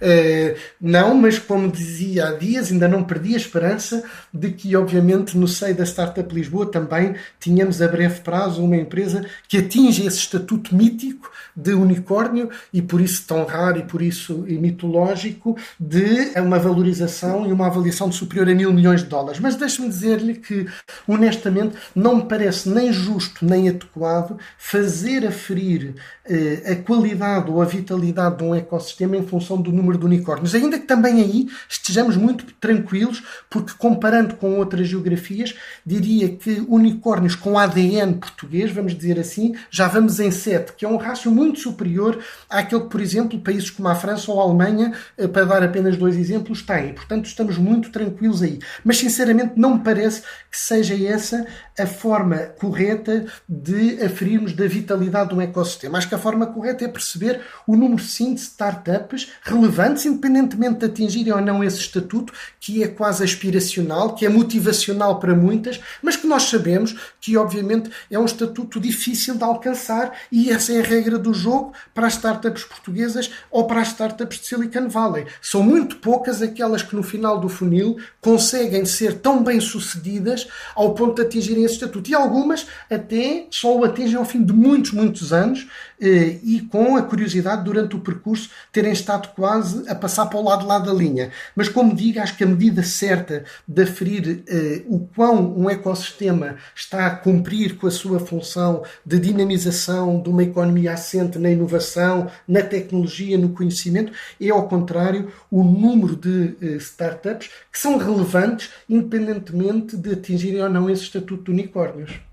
é, 0.00 0.56
não, 0.80 1.14
mas 1.14 1.38
como 1.38 1.70
dizia 1.70 2.28
há 2.28 2.32
dias, 2.32 2.72
ainda 2.72 2.88
não 2.88 3.04
perdi 3.04 3.34
a 3.34 3.36
esperança 3.36 4.02
de 4.32 4.50
que, 4.50 4.74
obviamente, 4.74 5.36
no 5.36 5.46
seio 5.46 5.74
da 5.74 5.84
Startup 5.84 6.34
Lisboa 6.34 6.70
também 6.70 7.14
tínhamos 7.38 7.82
a 7.82 7.88
breve 7.88 8.20
prazo 8.20 8.64
uma 8.64 8.76
empresa 8.76 9.26
que 9.46 9.58
atinge 9.58 10.06
esse 10.06 10.18
estatuto 10.18 10.74
mítico 10.74 11.30
de 11.54 11.74
unicórnio 11.74 12.50
e 12.72 12.80
por 12.80 13.00
isso 13.00 13.26
tão 13.26 13.44
raro 13.44 13.78
e 13.78 13.82
por 13.82 14.00
isso 14.00 14.44
mitológico 14.48 15.56
de 15.78 16.32
uma 16.36 16.58
valorização 16.58 17.46
e 17.46 17.52
uma 17.52 17.66
avaliação 17.66 18.08
de 18.08 18.14
superior 18.14 18.48
a 18.48 18.54
mil 18.54 18.72
milhões 18.72 19.02
de 19.02 19.08
dólares. 19.08 19.40
Mas 19.40 19.56
deixe-me 19.56 19.88
dizer-lhe 19.88 20.34
que, 20.34 20.66
honestamente, 21.06 21.76
não 21.94 22.16
me 22.16 22.24
parece 22.24 22.68
nem 22.68 22.92
justo 22.92 23.44
nem 23.44 23.68
adequado 23.68 24.38
fazer 24.78 25.26
aferir 25.26 25.96
eh, 26.24 26.62
a 26.72 26.76
qualidade 26.76 27.50
ou 27.50 27.60
a 27.60 27.64
vitalidade 27.64 28.38
de 28.38 28.44
um 28.44 28.54
ecossistema 28.54 29.16
em 29.16 29.26
função 29.26 29.60
do 29.60 29.72
número 29.72 29.98
de 29.98 30.04
unicórnios. 30.04 30.54
Ainda 30.54 30.78
que 30.78 30.86
também 30.86 31.20
aí 31.20 31.48
estejamos 31.68 32.16
muito 32.16 32.44
tranquilos, 32.60 33.24
porque 33.50 33.72
comparando 33.76 34.36
com 34.36 34.56
outras 34.56 34.86
geografias, 34.86 35.56
diria 35.84 36.28
que 36.28 36.64
unicórnios 36.68 37.34
com 37.34 37.58
ADN 37.58 38.14
português, 38.14 38.70
vamos 38.70 38.96
dizer 38.96 39.18
assim, 39.18 39.56
já 39.68 39.88
vamos 39.88 40.20
em 40.20 40.30
7, 40.30 40.74
que 40.74 40.84
é 40.84 40.88
um 40.88 40.96
rácio 40.96 41.28
muito 41.32 41.58
superior 41.58 42.22
àquele 42.48 42.82
que, 42.82 42.88
por 42.88 43.00
exemplo, 43.00 43.40
países 43.40 43.70
como 43.70 43.88
a 43.88 43.96
França 43.96 44.30
ou 44.30 44.40
a 44.40 44.44
Alemanha, 44.44 44.92
eh, 45.16 45.26
para 45.26 45.44
dar 45.44 45.62
apenas 45.64 45.96
dois 45.96 46.16
exemplos, 46.16 46.62
têm. 46.62 46.94
Portanto, 46.94 47.26
estamos 47.26 47.58
muito 47.58 47.90
tranquilos 47.90 48.42
aí. 48.42 48.60
Mas, 48.84 48.98
sinceramente, 48.98 49.54
não 49.56 49.74
me 49.74 49.82
parece 49.82 50.22
que 50.48 50.56
seja 50.56 50.94
essa 50.94 51.44
a 51.76 51.86
forma 51.86 52.36
correta 52.60 53.26
de 53.48 54.00
aferirmos 54.04 54.52
da 54.52 54.67
vitalidade 54.68 55.30
de 55.30 55.34
um 55.34 55.40
ecossistema. 55.40 55.98
Acho 55.98 56.08
que 56.08 56.14
a 56.14 56.18
forma 56.18 56.46
correta 56.46 56.84
é 56.84 56.88
perceber 56.88 57.40
o 57.66 57.76
número 57.76 58.02
sim 58.02 58.34
de 58.34 58.40
startups 58.40 59.28
relevantes, 59.42 60.06
independentemente 60.06 60.80
de 60.80 60.86
atingirem 60.86 61.32
ou 61.32 61.40
não 61.40 61.62
esse 61.64 61.78
estatuto, 61.78 62.32
que 62.60 62.82
é 62.82 62.88
quase 62.88 63.24
aspiracional, 63.24 64.14
que 64.14 64.26
é 64.26 64.28
motivacional 64.28 65.18
para 65.18 65.34
muitas, 65.34 65.80
mas 66.02 66.16
que 66.16 66.26
nós 66.26 66.44
sabemos 66.44 66.96
que, 67.20 67.36
obviamente, 67.36 67.90
é 68.10 68.18
um 68.18 68.24
estatuto 68.24 68.80
difícil 68.80 69.36
de 69.36 69.44
alcançar 69.44 70.12
e 70.30 70.50
essa 70.50 70.72
é 70.72 70.80
a 70.80 70.84
regra 70.84 71.18
do 71.18 71.32
jogo 71.32 71.72
para 71.94 72.06
as 72.06 72.14
startups 72.14 72.64
portuguesas 72.64 73.30
ou 73.50 73.66
para 73.66 73.80
as 73.80 73.88
startups 73.88 74.38
de 74.40 74.46
Silicon 74.46 74.88
Valley. 74.88 75.26
São 75.40 75.62
muito 75.62 75.96
poucas 75.96 76.42
aquelas 76.42 76.82
que 76.82 76.94
no 76.94 77.02
final 77.02 77.40
do 77.40 77.48
funil 77.48 77.96
conseguem 78.20 78.84
ser 78.84 79.18
tão 79.18 79.42
bem 79.42 79.60
sucedidas 79.60 80.48
ao 80.74 80.94
ponto 80.94 81.16
de 81.16 81.22
atingirem 81.22 81.64
esse 81.64 81.74
estatuto. 81.74 82.10
E 82.10 82.14
algumas 82.14 82.66
até 82.90 83.46
só 83.50 83.76
o 83.76 83.84
atingem 83.84 84.16
ao 84.16 84.24
fim 84.24 84.42
de 84.42 84.52
muitos, 84.58 84.90
muitos 84.90 85.32
anos 85.32 85.68
eh, 86.00 86.38
e 86.42 86.60
com 86.60 86.96
a 86.96 87.02
curiosidade 87.02 87.62
durante 87.62 87.94
o 87.94 88.00
percurso 88.00 88.50
terem 88.72 88.92
estado 88.92 89.28
quase 89.34 89.88
a 89.88 89.94
passar 89.94 90.26
para 90.26 90.38
o 90.38 90.44
lado 90.44 90.66
lá 90.66 90.78
da 90.80 90.92
linha. 90.92 91.30
Mas 91.54 91.68
como 91.68 91.94
digo, 91.94 92.20
acho 92.20 92.36
que 92.36 92.42
a 92.42 92.46
medida 92.46 92.82
certa 92.82 93.44
de 93.66 93.82
aferir 93.82 94.42
eh, 94.48 94.82
o 94.86 94.98
quão 95.14 95.56
um 95.56 95.70
ecossistema 95.70 96.56
está 96.74 97.06
a 97.06 97.10
cumprir 97.10 97.76
com 97.76 97.86
a 97.86 97.90
sua 97.90 98.18
função 98.18 98.82
de 99.06 99.18
dinamização 99.20 100.20
de 100.20 100.28
uma 100.28 100.42
economia 100.42 100.92
assente 100.92 101.38
na 101.38 101.50
inovação, 101.50 102.28
na 102.46 102.62
tecnologia, 102.62 103.38
no 103.38 103.50
conhecimento, 103.50 104.12
é 104.40 104.50
ao 104.50 104.68
contrário 104.68 105.32
o 105.50 105.62
número 105.62 106.16
de 106.16 106.56
eh, 106.60 106.76
startups 106.76 107.48
que 107.70 107.78
são 107.78 107.96
relevantes 107.96 108.70
independentemente 108.88 109.96
de 109.96 110.12
atingirem 110.12 110.62
ou 110.62 110.68
não 110.68 110.90
esse 110.90 111.02
estatuto 111.02 111.44
de 111.44 111.50
unicórnios. 111.52 112.27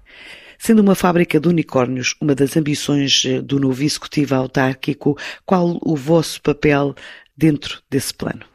Sendo 0.58 0.82
uma 0.82 0.96
fábrica 0.96 1.40
de 1.40 1.48
unicórnios 1.48 2.16
uma 2.22 2.36
das 2.36 2.56
ambições 2.58 3.24
eh, 3.26 3.42
do 3.42 3.60
novo 3.60 3.84
executivo 3.84 4.36
autárquico, 4.36 5.18
qual 5.46 5.78
o 5.82 5.96
vosso 5.96 6.42
papel 6.42 6.96
dentro 7.38 7.82
desse 7.90 8.14
plano? 8.14 8.55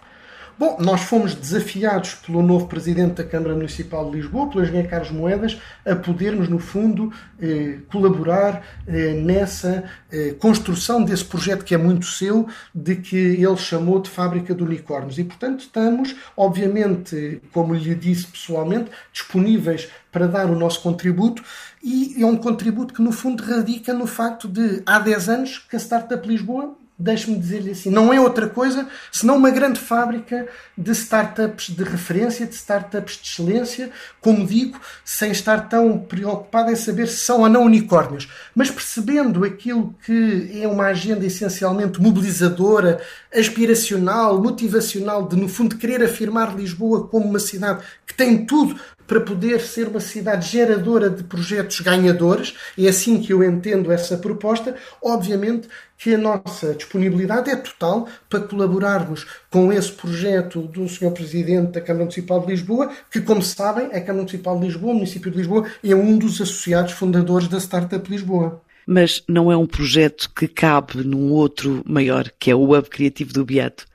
Bom, 0.60 0.76
nós 0.78 1.00
fomos 1.00 1.34
desafiados 1.34 2.16
pelo 2.16 2.42
novo 2.42 2.66
presidente 2.66 3.14
da 3.14 3.24
Câmara 3.24 3.54
Municipal 3.54 4.10
de 4.10 4.18
Lisboa, 4.18 4.46
pelo 4.50 4.62
engenheiro 4.62 4.90
Carlos 4.90 5.10
Moedas, 5.10 5.58
a 5.86 5.96
podermos, 5.96 6.50
no 6.50 6.58
fundo, 6.58 7.10
eh, 7.40 7.78
colaborar 7.90 8.62
eh, 8.86 9.14
nessa 9.14 9.84
eh, 10.12 10.34
construção 10.38 11.02
desse 11.02 11.24
projeto 11.24 11.64
que 11.64 11.74
é 11.74 11.78
muito 11.78 12.04
seu, 12.04 12.46
de 12.74 12.96
que 12.96 13.16
ele 13.16 13.56
chamou 13.56 14.02
de 14.02 14.10
Fábrica 14.10 14.54
de 14.54 14.62
Unicórnios. 14.62 15.18
E, 15.18 15.24
portanto, 15.24 15.60
estamos, 15.60 16.14
obviamente, 16.36 17.40
como 17.54 17.72
lhe 17.74 17.94
disse 17.94 18.26
pessoalmente, 18.26 18.90
disponíveis 19.10 19.88
para 20.12 20.26
dar 20.26 20.44
o 20.44 20.58
nosso 20.58 20.82
contributo 20.82 21.42
e 21.82 22.22
é 22.22 22.26
um 22.26 22.36
contributo 22.36 22.92
que, 22.92 23.00
no 23.00 23.12
fundo, 23.12 23.42
radica 23.42 23.94
no 23.94 24.06
facto 24.06 24.46
de, 24.46 24.82
há 24.84 24.98
10 24.98 25.28
anos, 25.30 25.58
que 25.58 25.74
a 25.74 25.78
Startup 25.78 26.28
Lisboa 26.28 26.76
deixe-me 27.00 27.38
dizer-lhe 27.38 27.70
assim, 27.70 27.90
não 27.90 28.12
é 28.12 28.20
outra 28.20 28.48
coisa 28.48 28.86
senão 29.10 29.36
uma 29.36 29.50
grande 29.50 29.80
fábrica 29.80 30.46
de 30.76 30.90
startups 30.92 31.70
de 31.70 31.82
referência, 31.82 32.46
de 32.46 32.54
startups 32.54 33.16
de 33.16 33.28
excelência, 33.28 33.90
como 34.20 34.46
digo, 34.46 34.78
sem 35.04 35.30
estar 35.32 35.68
tão 35.68 35.98
preocupado 35.98 36.70
em 36.70 36.76
saber 36.76 37.08
se 37.08 37.16
são 37.16 37.40
ou 37.40 37.48
não 37.48 37.64
unicórnios, 37.64 38.28
mas 38.54 38.70
percebendo 38.70 39.44
aquilo 39.44 39.94
que 40.04 40.60
é 40.62 40.68
uma 40.68 40.86
agenda 40.86 41.24
essencialmente 41.24 42.00
mobilizadora, 42.00 43.00
aspiracional, 43.34 44.40
motivacional, 44.40 45.26
de 45.26 45.36
no 45.36 45.48
fundo 45.48 45.76
querer 45.76 46.02
afirmar 46.02 46.56
Lisboa 46.56 47.06
como 47.06 47.26
uma 47.26 47.38
cidade 47.38 47.82
que 48.06 48.14
tem 48.14 48.44
tudo 48.44 48.78
para 49.10 49.20
poder 49.20 49.60
ser 49.60 49.88
uma 49.88 49.98
cidade 49.98 50.48
geradora 50.48 51.10
de 51.10 51.24
projetos 51.24 51.80
ganhadores, 51.80 52.54
é 52.78 52.86
assim 52.86 53.20
que 53.20 53.32
eu 53.32 53.42
entendo 53.42 53.90
essa 53.90 54.16
proposta. 54.16 54.76
Obviamente 55.02 55.66
que 55.98 56.14
a 56.14 56.16
nossa 56.16 56.76
disponibilidade 56.76 57.50
é 57.50 57.56
total 57.56 58.06
para 58.28 58.38
colaborarmos 58.38 59.26
com 59.50 59.72
esse 59.72 59.90
projeto 59.90 60.62
do 60.62 60.88
Sr. 60.88 61.10
Presidente 61.10 61.72
da 61.72 61.80
Câmara 61.80 62.04
Municipal 62.04 62.40
de 62.42 62.52
Lisboa, 62.52 62.92
que, 63.10 63.20
como 63.20 63.42
sabem, 63.42 63.86
a 63.86 64.00
Câmara 64.00 64.18
Municipal 64.18 64.56
de 64.60 64.66
Lisboa, 64.66 64.92
o 64.92 64.94
município 64.94 65.28
de 65.28 65.38
Lisboa, 65.38 65.66
é 65.82 65.92
um 65.92 66.16
dos 66.16 66.40
associados 66.40 66.92
fundadores 66.92 67.48
da 67.48 67.58
Startup 67.58 68.08
Lisboa. 68.08 68.62
Mas 68.86 69.24
não 69.28 69.50
é 69.50 69.56
um 69.56 69.66
projeto 69.66 70.30
que 70.32 70.46
cabe 70.46 71.02
num 71.02 71.32
outro 71.32 71.82
maior, 71.84 72.30
que 72.38 72.48
é 72.48 72.54
o 72.54 72.76
Hub 72.76 72.88
Criativo 72.88 73.32
do 73.32 73.44
Beato? 73.44 73.89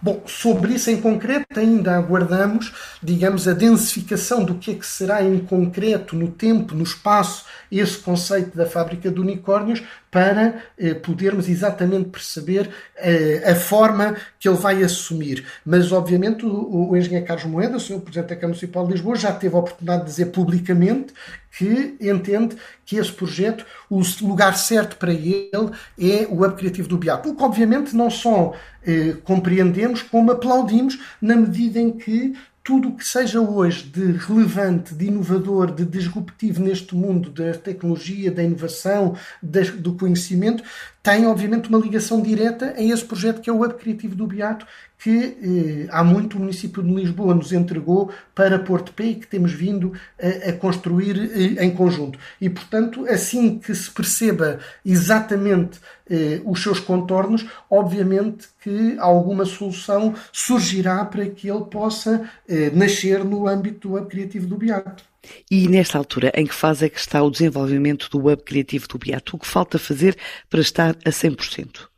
Bom, 0.00 0.22
sobre 0.26 0.74
isso 0.74 0.90
em 0.90 1.00
concreto 1.00 1.58
ainda 1.58 1.96
aguardamos, 1.96 2.72
digamos, 3.02 3.48
a 3.48 3.52
densificação 3.52 4.44
do 4.44 4.54
que 4.54 4.70
é 4.70 4.74
que 4.74 4.86
será 4.86 5.22
em 5.24 5.38
concreto, 5.40 6.14
no 6.14 6.28
tempo, 6.30 6.74
no 6.74 6.84
espaço, 6.84 7.44
esse 7.70 7.98
conceito 7.98 8.56
da 8.56 8.64
fábrica 8.64 9.10
de 9.10 9.20
unicórnios 9.20 9.82
para 10.10 10.62
eh, 10.78 10.94
podermos 10.94 11.48
exatamente 11.48 12.08
perceber 12.08 12.70
eh, 12.96 13.42
a 13.46 13.54
forma 13.54 14.16
que 14.38 14.48
ele 14.48 14.56
vai 14.56 14.82
assumir. 14.82 15.44
Mas, 15.64 15.92
obviamente, 15.92 16.46
o, 16.46 16.90
o 16.90 16.96
engenheiro 16.96 17.26
Carlos 17.26 17.44
Moeda, 17.44 17.76
o 17.76 17.80
senhor 17.80 18.00
Presidente 18.00 18.30
da 18.30 18.36
Câmara 18.36 18.48
Municipal 18.48 18.86
de 18.86 18.92
Lisboa, 18.92 19.16
já 19.16 19.32
teve 19.32 19.54
a 19.54 19.58
oportunidade 19.58 20.00
de 20.02 20.10
dizer 20.10 20.26
publicamente 20.26 21.12
que 21.50 21.96
entende 22.00 22.56
que 22.84 22.96
esse 22.96 23.12
projeto, 23.12 23.64
o 23.90 24.00
lugar 24.22 24.56
certo 24.56 24.96
para 24.96 25.12
ele 25.12 25.70
é 25.98 26.26
o 26.30 26.44
Hub 26.44 26.54
Criativo 26.56 26.88
do 26.88 26.98
Beato. 26.98 27.30
O 27.30 27.36
que, 27.36 27.42
obviamente, 27.42 27.96
não 27.96 28.10
só 28.10 28.54
eh, 28.86 29.16
compreendemos, 29.24 30.02
como 30.02 30.30
aplaudimos, 30.30 30.98
na 31.20 31.36
medida 31.36 31.78
em 31.78 31.90
que 31.90 32.34
tudo 32.68 32.90
o 32.90 32.96
que 32.96 33.06
seja 33.06 33.40
hoje 33.40 33.84
de 33.84 34.12
relevante, 34.12 34.94
de 34.94 35.06
inovador, 35.06 35.74
de 35.74 35.86
disruptivo 35.86 36.62
neste 36.62 36.94
mundo 36.94 37.30
da 37.30 37.54
tecnologia, 37.54 38.30
da 38.30 38.42
inovação, 38.42 39.16
do 39.42 39.94
conhecimento, 39.94 40.62
tem 41.02 41.26
obviamente 41.26 41.68
uma 41.68 41.78
ligação 41.78 42.20
direta 42.20 42.74
a 42.76 42.82
esse 42.82 43.04
projeto 43.04 43.40
que 43.40 43.48
é 43.48 43.52
o 43.52 43.62
Hub 43.62 43.74
Criativo 43.74 44.14
do 44.14 44.26
Beato, 44.26 44.66
que 44.98 45.86
eh, 45.86 45.88
há 45.90 46.02
muito 46.02 46.36
o 46.36 46.40
município 46.40 46.82
de 46.82 46.92
Lisboa 46.92 47.34
nos 47.34 47.52
entregou 47.52 48.10
para 48.34 48.58
Porto 48.58 48.92
Pé 48.92 49.04
e 49.04 49.14
que 49.14 49.26
temos 49.26 49.52
vindo 49.52 49.92
a, 50.20 50.50
a 50.50 50.52
construir 50.54 51.16
eh, 51.16 51.64
em 51.64 51.70
conjunto. 51.70 52.18
E, 52.40 52.50
portanto, 52.50 53.06
assim 53.06 53.58
que 53.58 53.74
se 53.74 53.90
perceba 53.90 54.58
exatamente 54.84 55.78
eh, 56.10 56.40
os 56.44 56.62
seus 56.62 56.80
contornos, 56.80 57.46
obviamente 57.70 58.48
que 58.60 58.96
alguma 58.98 59.44
solução 59.44 60.14
surgirá 60.32 61.04
para 61.04 61.26
que 61.26 61.48
ele 61.48 61.64
possa 61.66 62.28
eh, 62.48 62.70
nascer 62.74 63.24
no 63.24 63.46
âmbito 63.46 63.88
do 63.88 63.96
Hub 63.96 64.08
Criativo 64.08 64.46
do 64.46 64.56
Beato. 64.56 65.07
E 65.50 65.68
nesta 65.68 65.98
altura, 65.98 66.32
em 66.34 66.46
que 66.46 66.54
fase 66.54 66.86
é 66.86 66.88
que 66.88 66.98
está 66.98 67.22
o 67.22 67.30
desenvolvimento 67.30 68.08
do 68.10 68.18
Hub 68.18 68.42
Criativo 68.42 68.86
do 68.88 68.98
Beato? 68.98 69.36
O 69.36 69.38
que 69.38 69.46
falta 69.46 69.78
fazer 69.78 70.16
para 70.48 70.60
estar 70.60 70.96
a 71.04 71.10
100%? 71.10 71.88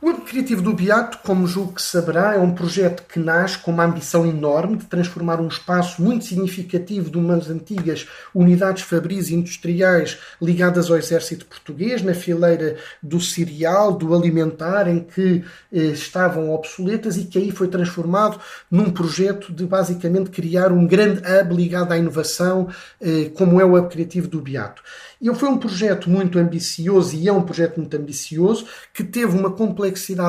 O 0.00 0.10
Hub 0.10 0.20
Criativo 0.20 0.62
do 0.62 0.72
Beato, 0.72 1.18
como 1.24 1.44
julgo 1.48 1.72
que 1.72 1.82
saberá, 1.82 2.36
é 2.36 2.38
um 2.38 2.54
projeto 2.54 3.02
que 3.02 3.18
nasce 3.18 3.58
com 3.58 3.72
uma 3.72 3.84
ambição 3.84 4.24
enorme 4.24 4.76
de 4.76 4.86
transformar 4.86 5.40
um 5.40 5.48
espaço 5.48 6.00
muito 6.00 6.24
significativo 6.24 7.10
de 7.10 7.18
umas 7.18 7.50
antigas 7.50 8.06
unidades 8.32 8.84
fabris 8.84 9.28
industriais 9.28 10.16
ligadas 10.40 10.88
ao 10.88 10.96
exército 10.96 11.46
português, 11.46 12.00
na 12.00 12.14
fileira 12.14 12.76
do 13.02 13.20
cereal, 13.20 13.92
do 13.92 14.14
alimentar, 14.14 14.86
em 14.86 15.00
que 15.00 15.44
eh, 15.72 15.86
estavam 15.86 16.52
obsoletas 16.52 17.16
e 17.16 17.24
que 17.24 17.36
aí 17.36 17.50
foi 17.50 17.66
transformado 17.66 18.38
num 18.70 18.90
projeto 18.90 19.52
de 19.52 19.66
basicamente 19.66 20.30
criar 20.30 20.70
um 20.70 20.86
grande 20.86 21.22
hub 21.22 21.56
ligado 21.56 21.90
à 21.90 21.98
inovação, 21.98 22.68
eh, 23.00 23.32
como 23.34 23.60
é 23.60 23.64
o 23.64 23.76
Hub 23.76 23.88
Criativo 23.88 24.28
do 24.28 24.40
Beato. 24.40 24.80
E 25.20 25.34
foi 25.34 25.48
um 25.48 25.58
projeto 25.58 26.08
muito 26.08 26.38
ambicioso 26.38 27.16
e 27.16 27.26
é 27.26 27.32
um 27.32 27.42
projeto 27.42 27.78
muito 27.78 27.96
ambicioso 27.96 28.64
que 28.94 29.02
teve 29.02 29.36
uma 29.36 29.50
complexidade 29.50 29.87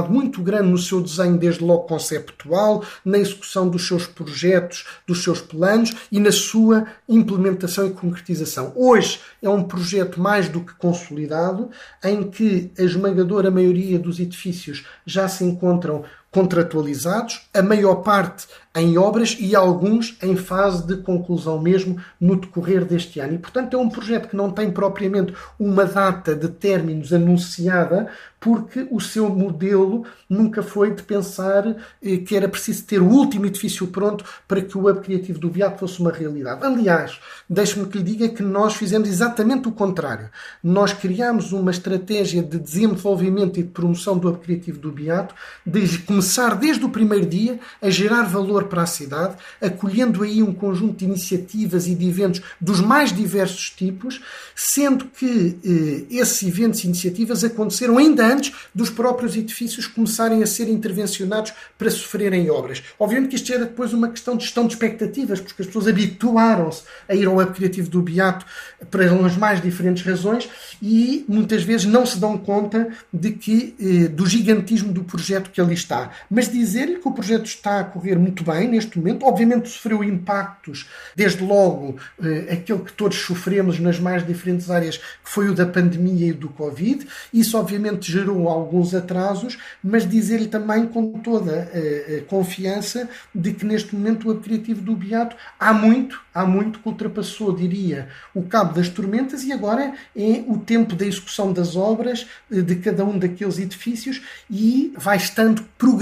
muito 0.10 0.42
grande 0.42 0.70
no 0.70 0.78
seu 0.78 1.01
desenho, 1.01 1.38
desde 1.38 1.63
logo 1.63 1.84
conceptual, 1.84 2.84
na 3.04 3.18
execução 3.18 3.68
dos 3.68 3.88
seus 3.88 4.06
projetos, 4.06 4.86
dos 5.08 5.24
seus 5.24 5.42
planos 5.42 5.94
e 6.12 6.20
na 6.20 6.32
sua 6.32 6.88
implementação 7.08 7.88
e 7.88 7.92
concretização. 7.92 8.74
Hoje 8.75 9.20
é 9.42 9.50
um 9.50 9.63
projeto 9.63 10.20
mais 10.20 10.50
do 10.50 10.62
que 10.62 10.74
consolidado, 10.75 11.70
em 12.04 12.30
que 12.30 12.72
a 12.78 12.84
esmagadora 12.84 13.51
maioria 13.51 14.00
dos 14.00 14.20
edifícios 14.20 14.86
já 15.06 15.28
se 15.28 15.44
encontram 15.44 16.04
contratualizados, 16.31 17.50
a 17.53 17.62
maior 17.62 17.95
parte 17.98 18.48
em 18.75 18.98
obras 18.98 19.36
e 19.39 19.55
alguns 19.55 20.15
em 20.21 20.36
fase 20.36 20.86
de 20.86 20.98
conclusão 20.98 21.59
mesmo 21.59 21.98
no 22.21 22.36
decorrer 22.36 22.86
deste 22.86 23.19
ano. 23.19 23.33
E, 23.33 23.38
portanto, 23.39 23.75
é 23.75 23.77
um 23.77 23.89
projeto 23.89 24.29
que 24.29 24.36
não 24.36 24.51
tem 24.51 24.69
propriamente 24.69 25.33
uma 25.59 25.86
data 25.86 26.36
de 26.36 26.48
términos 26.48 27.12
anunciada, 27.12 28.09
porque 28.39 28.88
o 28.89 29.01
seu 29.01 29.27
modelo 29.29 30.05
nunca 30.29 30.63
foi 30.63 30.93
de 30.93 31.03
pensar 31.03 31.75
eh, 32.01 32.17
que 32.17 32.38
era 32.38 32.48
preciso 32.48 32.86
ter 32.86 33.01
o 33.01 33.09
último 33.09 33.45
edifício 33.45 33.88
pronto 33.88 34.24
para 34.48 34.62
que 34.62 34.77
o 34.77 34.88
Hub 34.88 35.01
Criativo 35.01 35.39
do 35.39 35.50
Beato 35.50 35.79
fosse 35.79 36.00
uma 36.00 36.12
realidade. 36.12 36.65
Aliás, 36.65 37.19
deixe-me 37.50 37.88
que 37.88 37.98
lhe 37.98 38.03
diga 38.03 38.29
que 38.29 38.41
nós 38.41 38.75
fizemos 38.75 39.09
exatamente 39.09 39.67
o 39.67 39.74
contrário. 39.74 40.29
Nós 40.63 40.93
criámos 40.93 41.51
uma 41.51 41.71
estratégia 41.71 42.41
de 42.41 42.57
desenvolvimento 42.57 43.59
e 43.59 43.63
de 43.63 43.69
promoção 43.69 44.17
do 44.17 44.29
Hub 44.29 44.39
Criativo 44.39 44.79
do 44.79 44.91
Beato, 44.91 45.36
de 45.65 45.81
começar 46.19 46.53
desde 46.55 46.83
o 46.83 46.89
primeiro 46.89 47.25
dia 47.25 47.57
a 47.81 47.89
gerar 47.89 48.23
valor 48.23 48.65
para 48.65 48.81
a 48.81 48.85
cidade, 48.85 49.38
acolhendo 49.61 50.21
aí 50.21 50.43
um 50.43 50.53
conjunto 50.53 50.97
de 50.97 51.05
iniciativas 51.05 51.88
e 51.88 51.95
de 51.95 52.09
eventos 52.09 52.41
dos 52.59 52.81
mais 52.81 53.13
diversos 53.13 53.69
tipos, 53.69 54.21
sendo 54.53 55.05
que 55.05 55.57
eh, 55.63 56.13
esses 56.17 56.43
eventos 56.43 56.83
e 56.83 56.88
iniciativas 56.88 57.45
aconteceram 57.45 57.97
ainda 57.97 58.25
antes 58.27 58.53
dos 58.75 58.89
próprios 58.89 59.38
edifícios 59.38 59.88
começarem 59.88 60.43
a 60.43 60.47
ser 60.47 60.67
intervencionados 60.67 61.53
para 61.77 61.89
sofrerem 61.89 62.49
obras. 62.49 62.83
Obviamente 62.99 63.29
que 63.29 63.35
isto 63.38 63.53
era 63.53 63.63
depois 63.63 63.93
uma 63.93 64.09
questão 64.09 64.35
de 64.35 64.43
gestão 64.43 64.67
de 64.67 64.73
expectativas, 64.73 65.39
porque 65.39 65.61
as 65.61 65.67
pessoas 65.67 65.88
habituaram-se 65.88 66.83
a 67.07 67.15
ir 67.15 67.27
ao 67.27 67.38
Hub 67.38 67.53
Criativo 67.53 67.89
do 67.89 68.01
Beato 68.01 68.45
para 68.91 69.05
as 69.05 69.38
mais 69.38 69.61
diferentes 69.61 70.03
razões 70.03 70.49
e 70.81 71.23
muitas 71.29 71.63
vezes 71.63 71.85
não 71.85 72.05
se 72.05 72.19
dão 72.19 72.38
conta 72.38 72.89
de 73.13 73.31
que 73.31 73.73
eh, 73.79 74.07
do 74.09 74.25
gigantismo 74.25 74.91
do 74.91 75.05
projeto 75.05 75.49
que 75.49 75.61
ali 75.61 75.75
está. 75.75 76.09
Mas 76.30 76.50
dizer-lhe 76.50 76.98
que 76.98 77.08
o 77.08 77.12
projeto 77.12 77.46
está 77.46 77.80
a 77.80 77.84
correr 77.84 78.18
muito 78.18 78.44
bem 78.44 78.68
neste 78.68 78.98
momento, 78.98 79.25
obviamente 79.25 79.70
sofreu 79.70 80.04
impactos, 80.04 80.88
desde 81.16 81.44
logo 81.44 81.98
eh, 82.22 82.54
aquele 82.54 82.80
que 82.80 82.94
todos 82.94 83.18
sofremos 83.18 83.80
nas 83.80 84.00
mais 84.00 84.25
diferentes 84.25 84.70
áreas, 84.70 84.98
que 84.98 85.30
foi 85.30 85.50
o 85.50 85.54
da 85.54 85.66
pandemia 85.66 86.28
e 86.28 86.34
do 86.34 86.50
Covid. 86.50 87.08
Isso 87.34 87.58
obviamente 87.58 88.12
gerou 88.12 88.48
alguns 88.48 88.94
atrasos, 88.94 89.58
mas 89.84 90.08
dizer-lhe 90.08 90.48
também 90.48 90.88
com 90.88 91.13
toda 91.20 91.70
a, 91.74 92.18
a 92.18 92.22
confiança 92.25 93.10
de 93.34 93.54
que 93.54 93.66
neste 93.66 93.96
momento 93.96 94.30
o 94.30 94.39
criativo 94.39 94.82
do 94.82 94.96
Beato 94.96 95.36
há 95.60 95.74
muito, 95.74 96.22
há 96.34 96.46
muito 96.46 96.80
que 96.80 96.88
ultrapassou, 96.88 97.56
diria, 97.56 98.10
o 98.34 98.44
cabo 98.44 98.74
das 98.74 98.89
tormentas 98.89 99.44
e 99.44 99.51
agora 99.51 99.94
é 100.16 100.44
o 100.48 100.58
tempo 100.58 100.96
da 100.96 101.06
execução 101.06 101.51
das 101.54 101.75
obras 101.75 102.28
eh, 102.51 102.62
de 102.62 102.75
cada 102.78 103.04
um 103.06 103.18
daqueles 103.18 103.58
edifícios 103.60 104.22
e 104.50 104.94
vai 104.98 105.18
estando 105.18 105.63
progressivamente 105.78 105.99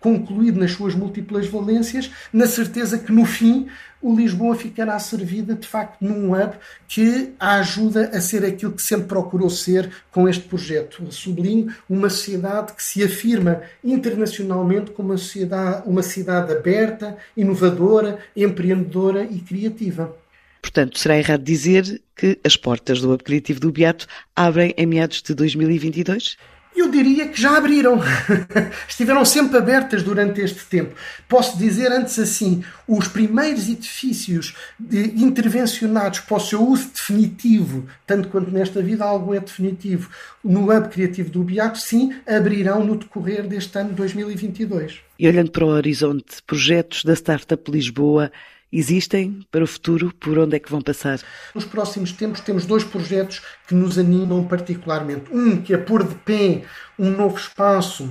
concluído 0.00 0.58
nas 0.58 0.72
suas 0.72 0.94
múltiplas 0.94 1.46
valências, 1.46 2.10
na 2.32 2.46
certeza 2.46 2.98
que 2.98 3.12
no 3.12 3.24
fim 3.26 3.68
o 4.02 4.16
Lisboa 4.16 4.56
ficará 4.56 4.98
servida 4.98 5.54
de 5.54 5.68
facto 5.68 6.00
num 6.00 6.32
hub 6.32 6.54
que 6.88 7.34
a 7.38 7.56
ajuda 7.56 8.10
a 8.14 8.20
ser 8.20 8.44
aquilo 8.44 8.72
que 8.72 8.80
sempre 8.80 9.06
procurou 9.06 9.50
ser 9.50 9.90
com 10.10 10.26
este 10.26 10.44
projeto. 10.44 11.12
Sublinho 11.12 11.74
uma 11.88 12.08
sociedade 12.08 12.72
que 12.72 12.82
se 12.82 13.04
afirma 13.04 13.60
internacionalmente 13.84 14.90
como 14.92 15.10
uma 15.10 15.18
cidade, 15.18 15.82
uma 15.86 16.02
cidade 16.02 16.52
aberta, 16.52 17.16
inovadora, 17.36 18.18
empreendedora 18.34 19.24
e 19.24 19.38
criativa. 19.38 20.16
Portanto, 20.62 20.98
será 20.98 21.18
errado 21.18 21.42
dizer 21.42 22.02
que 22.16 22.38
as 22.44 22.56
portas 22.56 23.00
do 23.00 23.12
Hub 23.12 23.22
Criativo 23.22 23.60
do 23.60 23.72
Beato 23.72 24.06
abrem 24.36 24.74
em 24.76 24.86
meados 24.86 25.22
de 25.22 25.34
2022? 25.34 26.36
Eu 26.74 26.88
diria 26.90 27.28
que 27.28 27.40
já 27.40 27.56
abriram. 27.56 28.00
Estiveram 28.88 29.24
sempre 29.24 29.58
abertas 29.58 30.02
durante 30.02 30.40
este 30.40 30.64
tempo. 30.64 30.94
Posso 31.28 31.58
dizer 31.58 31.90
antes 31.92 32.18
assim: 32.18 32.64
os 32.86 33.08
primeiros 33.08 33.68
edifícios 33.68 34.54
intervencionados 34.80 36.20
para 36.20 36.36
o 36.36 36.40
seu 36.40 36.62
uso 36.66 36.90
definitivo, 36.94 37.86
tanto 38.06 38.28
quanto 38.28 38.50
nesta 38.50 38.80
vida 38.80 39.04
algo 39.04 39.34
é 39.34 39.40
definitivo, 39.40 40.10
no 40.42 40.72
Hub 40.72 40.88
Criativo 40.88 41.30
do 41.30 41.42
Beato, 41.42 41.78
sim, 41.78 42.14
abrirão 42.26 42.84
no 42.84 42.96
decorrer 42.96 43.46
deste 43.46 43.78
ano 43.78 43.92
2022. 43.92 45.00
E 45.18 45.28
olhando 45.28 45.50
para 45.50 45.64
o 45.64 45.68
horizonte, 45.68 46.42
projetos 46.46 47.04
da 47.04 47.12
Startup 47.14 47.70
Lisboa 47.70 48.32
existem 48.72 49.46
para 49.50 49.64
o 49.64 49.66
futuro? 49.66 50.12
Por 50.18 50.38
onde 50.38 50.56
é 50.56 50.58
que 50.58 50.70
vão 50.70 50.80
passar? 50.80 51.20
Nos 51.54 51.64
próximos 51.64 52.12
tempos 52.12 52.40
temos 52.40 52.66
dois 52.66 52.84
projetos 52.84 53.42
que 53.66 53.74
nos 53.74 53.98
animam 53.98 54.44
particularmente. 54.44 55.32
Um 55.32 55.60
que 55.60 55.74
é 55.74 55.78
pôr 55.78 56.04
de 56.04 56.14
pé 56.14 56.62
um 56.98 57.10
novo 57.10 57.36
espaço 57.36 58.10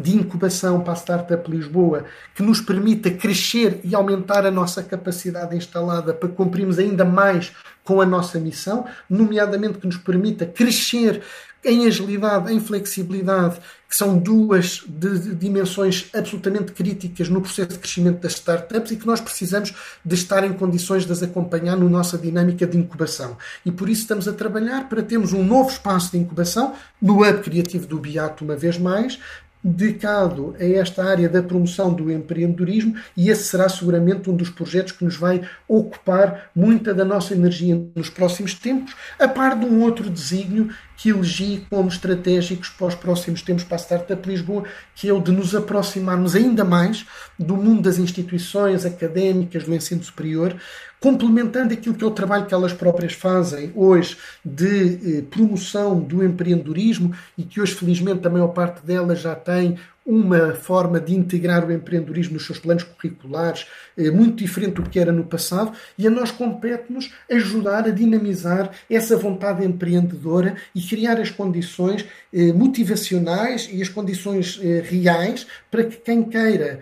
de 0.00 0.14
incubação 0.14 0.80
para 0.80 0.92
a 0.92 0.96
Startup 0.96 1.50
Lisboa 1.50 2.04
que 2.34 2.42
nos 2.42 2.60
permita 2.60 3.10
crescer 3.10 3.80
e 3.82 3.94
aumentar 3.94 4.44
a 4.44 4.50
nossa 4.50 4.82
capacidade 4.82 5.56
instalada 5.56 6.12
para 6.12 6.28
cumprirmos 6.28 6.78
ainda 6.78 7.04
mais 7.04 7.52
com 7.82 8.00
a 8.00 8.06
nossa 8.06 8.38
missão, 8.38 8.84
nomeadamente 9.08 9.78
que 9.78 9.86
nos 9.86 9.96
permita 9.96 10.44
crescer 10.44 11.22
em 11.64 11.86
agilidade, 11.86 12.52
em 12.52 12.60
flexibilidade, 12.60 13.58
que 13.88 13.96
são 13.96 14.18
duas 14.18 14.82
de, 14.86 15.18
de 15.18 15.34
dimensões 15.34 16.08
absolutamente 16.14 16.72
críticas 16.72 17.28
no 17.28 17.40
processo 17.40 17.70
de 17.70 17.78
crescimento 17.78 18.20
das 18.20 18.32
startups 18.32 18.90
e 18.90 18.96
que 18.96 19.06
nós 19.06 19.20
precisamos 19.20 19.74
de 20.04 20.14
estar 20.14 20.44
em 20.44 20.52
condições 20.52 21.06
de 21.06 21.12
as 21.12 21.22
acompanhar 21.22 21.76
na 21.76 21.88
nossa 21.88 22.18
dinâmica 22.18 22.66
de 22.66 22.76
incubação. 22.76 23.36
E 23.64 23.70
por 23.70 23.88
isso 23.88 24.02
estamos 24.02 24.26
a 24.26 24.32
trabalhar 24.32 24.88
para 24.88 25.02
termos 25.02 25.32
um 25.32 25.44
novo 25.44 25.70
espaço 25.70 26.12
de 26.12 26.18
incubação 26.18 26.74
no 27.00 27.22
Hub 27.22 27.40
Criativo 27.42 27.86
do 27.86 27.98
Beato, 27.98 28.44
uma 28.44 28.56
vez 28.56 28.78
mais, 28.78 29.18
dedicado 29.66 30.54
a 30.60 30.64
esta 30.64 31.04
área 31.04 31.28
da 31.28 31.42
promoção 31.42 31.92
do 31.92 32.10
empreendedorismo 32.10 32.94
e 33.16 33.30
esse 33.30 33.44
será 33.44 33.68
seguramente 33.68 34.30
um 34.30 34.36
dos 34.36 34.48
projetos 34.48 34.92
que 34.92 35.04
nos 35.04 35.16
vai 35.16 35.42
ocupar 35.66 36.50
muita 36.54 36.94
da 36.94 37.04
nossa 37.04 37.34
energia 37.34 37.82
nos 37.94 38.08
próximos 38.08 38.54
tempos, 38.54 38.94
a 39.18 39.26
par 39.26 39.58
de 39.58 39.66
um 39.66 39.82
outro 39.82 40.08
desígnio 40.08 40.70
que 40.96 41.10
elegi 41.10 41.66
como 41.68 41.88
estratégicos 41.88 42.68
para 42.70 42.86
os 42.86 42.94
próximos 42.94 43.42
tempos 43.42 43.64
para 43.64 43.76
a 43.76 43.78
Startup 43.78 44.28
Lisboa, 44.28 44.64
que 44.94 45.08
é 45.08 45.12
o 45.12 45.20
de 45.20 45.30
nos 45.30 45.54
aproximarmos 45.54 46.34
ainda 46.34 46.64
mais 46.64 47.06
do 47.38 47.56
mundo 47.56 47.82
das 47.82 47.98
instituições 47.98 48.84
académicas 48.84 49.64
do 49.64 49.74
ensino 49.74 50.02
superior, 50.02 50.56
complementando 51.00 51.74
aquilo 51.74 51.94
que 51.94 52.02
é 52.02 52.06
o 52.06 52.10
trabalho 52.10 52.46
que 52.46 52.54
elas 52.54 52.72
próprias 52.72 53.12
fazem 53.12 53.70
hoje 53.74 54.16
de 54.44 55.18
eh, 55.18 55.22
promoção 55.30 56.00
do 56.00 56.24
empreendedorismo 56.24 57.14
e 57.36 57.44
que 57.44 57.60
hoje, 57.60 57.74
felizmente, 57.74 58.26
a 58.26 58.30
maior 58.30 58.48
parte 58.48 58.84
delas 58.84 59.20
já 59.20 59.34
tem 59.34 59.78
uma 60.06 60.54
forma 60.54 61.00
de 61.00 61.14
integrar 61.14 61.66
o 61.66 61.72
empreendedorismo 61.72 62.34
nos 62.34 62.46
seus 62.46 62.60
planos 62.60 62.84
curriculares 62.84 63.66
eh, 63.98 64.10
muito 64.10 64.36
diferente 64.36 64.74
do 64.74 64.88
que 64.88 65.00
era 65.00 65.10
no 65.10 65.24
passado 65.24 65.72
e 65.98 66.06
a 66.06 66.10
nós 66.10 66.30
compete-nos 66.30 67.12
ajudar 67.28 67.86
a 67.86 67.90
dinamizar 67.90 68.70
essa 68.88 69.16
vontade 69.16 69.64
empreendedora 69.64 70.54
e 70.72 70.80
criar 70.80 71.20
as 71.20 71.30
condições 71.30 72.06
eh, 72.32 72.52
motivacionais 72.52 73.68
e 73.72 73.82
as 73.82 73.88
condições 73.88 74.60
eh, 74.62 74.80
reais 74.88 75.44
para 75.70 75.82
que 75.82 75.96
quem 75.96 76.22
queira 76.22 76.80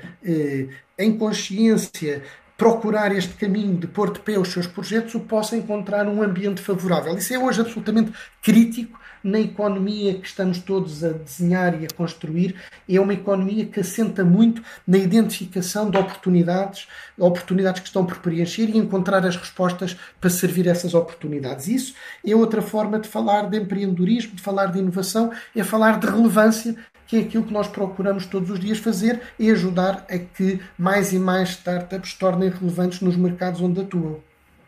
em 0.99 1.17
consciência 1.17 2.23
procurar 2.57 3.15
este 3.15 3.35
caminho 3.35 3.77
de 3.77 3.87
pôr 3.87 4.13
de 4.13 4.21
pé 4.21 4.39
os 4.39 4.49
seus 4.49 4.67
projetos, 4.67 5.15
o 5.15 5.21
possa 5.21 5.57
encontrar 5.57 6.07
um 6.07 6.23
ambiente 6.23 6.61
favorável. 6.61 7.17
Isso 7.17 7.35
é 7.35 7.39
hoje 7.39 7.61
absolutamente 7.61 8.13
crítico 8.43 8.99
na 9.25 9.41
economia 9.41 10.15
que 10.15 10.27
estamos 10.27 10.59
todos 10.59 11.03
a 11.03 11.09
desenhar 11.09 11.81
e 11.83 11.87
a 11.87 11.89
construir. 11.97 12.55
É 12.87 13.01
uma 13.01 13.15
economia 13.15 13.65
que 13.65 13.81
assenta 13.81 14.23
muito 14.23 14.63
na 14.87 14.99
identificação 14.99 15.91
de 15.91 15.97
oportunidades, 15.97 16.87
oportunidades 17.19 17.81
que 17.81 17.87
estão 17.89 18.05
por 18.05 18.19
preencher 18.19 18.69
e 18.69 18.77
encontrar 18.77 19.25
as 19.27 19.37
respostas 19.37 19.97
para 20.21 20.29
servir 20.29 20.67
essas 20.67 20.93
oportunidades. 20.93 21.67
Isso 21.67 21.95
é 22.25 22.37
outra 22.37 22.61
forma 22.61 23.01
de 23.01 23.09
falar 23.09 23.49
de 23.49 23.59
empreendedorismo, 23.59 24.37
de 24.37 24.43
falar 24.43 24.67
de 24.67 24.79
inovação, 24.79 25.33
é 25.57 25.65
falar 25.65 25.99
de 25.99 26.07
relevância 26.07 26.77
que 27.07 27.17
é 27.17 27.21
aquilo 27.21 27.45
que 27.45 27.53
nós 27.53 27.69
procuramos 27.69 28.27
todos 28.27 28.51
os 28.51 28.59
dias 28.59 28.79
fazer 28.79 29.21
e 29.39 29.51
ajudar 29.51 30.07
a 30.09 30.19
que 30.19 30.61
mais 30.79 31.13
e 31.13 31.19
mais 31.19 31.51
startups 31.51 32.15
tornem 32.15 32.49
relevantes 32.49 33.01
nos 33.01 33.17
mercados 33.17 33.61
onde 33.61 33.81
atuam. 33.81 34.21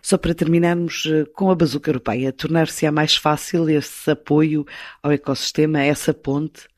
Só 0.07 0.17
para 0.17 0.37
terminarmos 0.37 1.03
eh, 1.11 1.25
com 1.35 1.51
a 1.51 1.55
bazuca 1.57 1.91
europeia, 1.91 2.33
tornar-se-á 2.33 2.93
mais 2.93 3.17
fácil 3.17 3.69
esse 3.69 4.09
apoio 4.09 4.65
ao 5.03 5.11
ecossistema, 5.11 5.83
essa 5.83 6.15
ponte? 6.15 6.69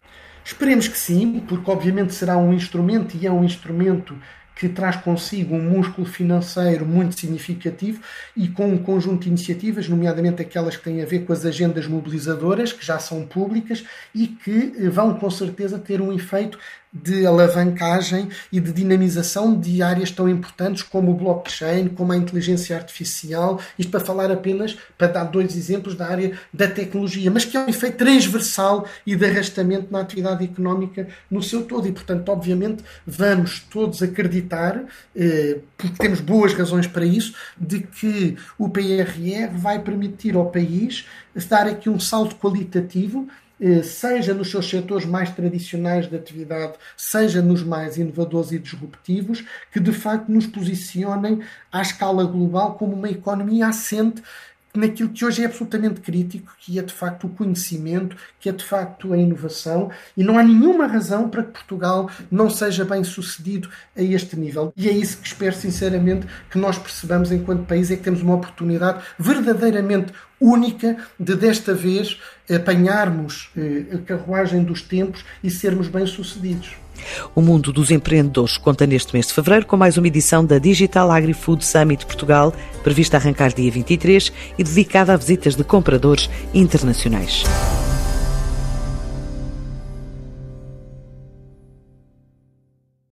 Esperemos 0.42 0.88
que 0.88 0.96
sim, 0.96 1.38
porque 1.46 1.70
obviamente 1.70 2.14
será 2.14 2.38
um 2.38 2.54
instrumento 2.54 3.18
e 3.18 3.26
é 3.26 3.30
um 3.30 3.44
instrumento 3.44 4.16
que 4.56 4.66
traz 4.66 4.96
consigo 4.96 5.54
um 5.54 5.62
músculo 5.62 6.06
financeiro 6.06 6.86
muito 6.86 7.20
significativo 7.20 8.00
e 8.34 8.48
com 8.48 8.66
um 8.66 8.78
conjunto 8.78 9.24
de 9.24 9.28
iniciativas, 9.28 9.88
nomeadamente 9.90 10.40
aquelas 10.40 10.76
que 10.76 10.84
têm 10.84 11.02
a 11.02 11.06
ver 11.06 11.26
com 11.26 11.32
as 11.34 11.44
agendas 11.44 11.86
mobilizadoras, 11.86 12.72
que 12.72 12.84
já 12.84 12.98
são 12.98 13.26
públicas 13.26 13.84
e 14.14 14.26
que 14.26 14.72
eh, 14.78 14.88
vão 14.88 15.12
com 15.14 15.30
certeza 15.30 15.78
ter 15.78 16.00
um 16.00 16.14
efeito 16.14 16.58
de 17.02 17.26
alavancagem 17.26 18.28
e 18.52 18.60
de 18.60 18.72
dinamização 18.72 19.58
de 19.58 19.82
áreas 19.82 20.10
tão 20.10 20.28
importantes 20.28 20.82
como 20.82 21.10
o 21.10 21.14
blockchain, 21.14 21.88
como 21.88 22.12
a 22.12 22.16
inteligência 22.16 22.76
artificial, 22.76 23.60
isto 23.78 23.90
para 23.90 24.00
falar 24.00 24.30
apenas, 24.30 24.76
para 24.96 25.08
dar 25.08 25.24
dois 25.24 25.56
exemplos 25.56 25.94
da 25.94 26.06
área 26.06 26.32
da 26.52 26.68
tecnologia, 26.68 27.30
mas 27.30 27.44
que 27.44 27.56
é 27.56 27.60
um 27.60 27.68
efeito 27.68 27.98
transversal 27.98 28.86
e 29.06 29.14
de 29.14 29.24
arrastamento 29.24 29.88
na 29.90 30.00
atividade 30.00 30.44
económica 30.44 31.08
no 31.30 31.42
seu 31.42 31.64
todo. 31.64 31.86
E, 31.86 31.92
portanto, 31.92 32.28
obviamente, 32.28 32.84
vamos 33.06 33.60
todos 33.70 34.02
acreditar, 34.02 34.84
eh, 35.14 35.58
porque 35.76 35.96
temos 35.98 36.20
boas 36.20 36.54
razões 36.54 36.86
para 36.86 37.04
isso, 37.04 37.34
de 37.56 37.80
que 37.80 38.36
o 38.58 38.68
PRR 38.68 39.48
vai 39.52 39.78
permitir 39.80 40.34
ao 40.36 40.50
país 40.50 41.06
dar 41.48 41.66
aqui 41.66 41.88
um 41.88 42.00
salto 42.00 42.36
qualitativo 42.36 43.28
seja 43.82 44.32
nos 44.32 44.50
seus 44.50 44.68
setores 44.68 45.04
mais 45.04 45.30
tradicionais 45.30 46.08
de 46.08 46.16
atividade, 46.16 46.74
seja 46.96 47.42
nos 47.42 47.62
mais 47.62 47.96
inovadores 47.96 48.52
e 48.52 48.58
disruptivos, 48.58 49.44
que 49.72 49.80
de 49.80 49.92
facto 49.92 50.30
nos 50.30 50.46
posicionem 50.46 51.40
à 51.72 51.82
escala 51.82 52.24
global 52.24 52.74
como 52.74 52.94
uma 52.94 53.10
economia 53.10 53.68
assente 53.68 54.22
naquilo 54.74 55.08
que 55.08 55.24
hoje 55.24 55.42
é 55.42 55.46
absolutamente 55.46 56.00
crítico, 56.00 56.52
que 56.58 56.78
é 56.78 56.82
de 56.82 56.92
facto 56.92 57.26
o 57.26 57.30
conhecimento, 57.30 58.16
que 58.38 58.48
é 58.48 58.52
de 58.52 58.64
facto 58.64 59.12
a 59.12 59.18
inovação, 59.18 59.90
e 60.16 60.22
não 60.22 60.38
há 60.38 60.42
nenhuma 60.42 60.86
razão 60.86 61.28
para 61.28 61.42
que 61.42 61.52
Portugal 61.52 62.10
não 62.30 62.50
seja 62.50 62.84
bem 62.84 63.02
sucedido 63.02 63.68
a 63.96 64.02
este 64.02 64.36
nível. 64.36 64.72
E 64.76 64.88
é 64.88 64.92
isso 64.92 65.18
que 65.18 65.26
espero 65.26 65.54
sinceramente 65.54 66.26
que 66.50 66.58
nós 66.58 66.78
percebamos 66.78 67.32
enquanto 67.32 67.66
país, 67.66 67.90
é 67.90 67.96
que 67.96 68.02
temos 68.02 68.22
uma 68.22 68.34
oportunidade 68.34 69.02
verdadeiramente 69.18 70.12
única 70.40 70.96
de 71.18 71.34
desta 71.34 71.74
vez 71.74 72.20
apanharmos 72.48 73.50
eh, 73.56 73.96
a 73.96 73.98
carruagem 73.98 74.62
dos 74.62 74.82
tempos 74.82 75.24
e 75.42 75.50
sermos 75.50 75.88
bem-sucedidos. 75.88 76.76
O 77.34 77.40
mundo 77.40 77.72
dos 77.72 77.90
empreendedores 77.90 78.56
conta 78.56 78.86
neste 78.86 79.12
mês 79.12 79.26
de 79.26 79.34
fevereiro 79.34 79.66
com 79.66 79.76
mais 79.76 79.96
uma 79.96 80.06
edição 80.06 80.44
da 80.44 80.58
Digital 80.58 81.10
Agri-Food 81.10 81.64
Summit 81.64 82.06
Portugal, 82.06 82.52
prevista 82.82 83.16
a 83.16 83.20
arrancar 83.20 83.52
dia 83.52 83.70
23 83.70 84.32
e 84.58 84.64
dedicada 84.64 85.14
a 85.14 85.16
visitas 85.16 85.54
de 85.54 85.64
compradores 85.64 86.28
internacionais. 86.52 87.44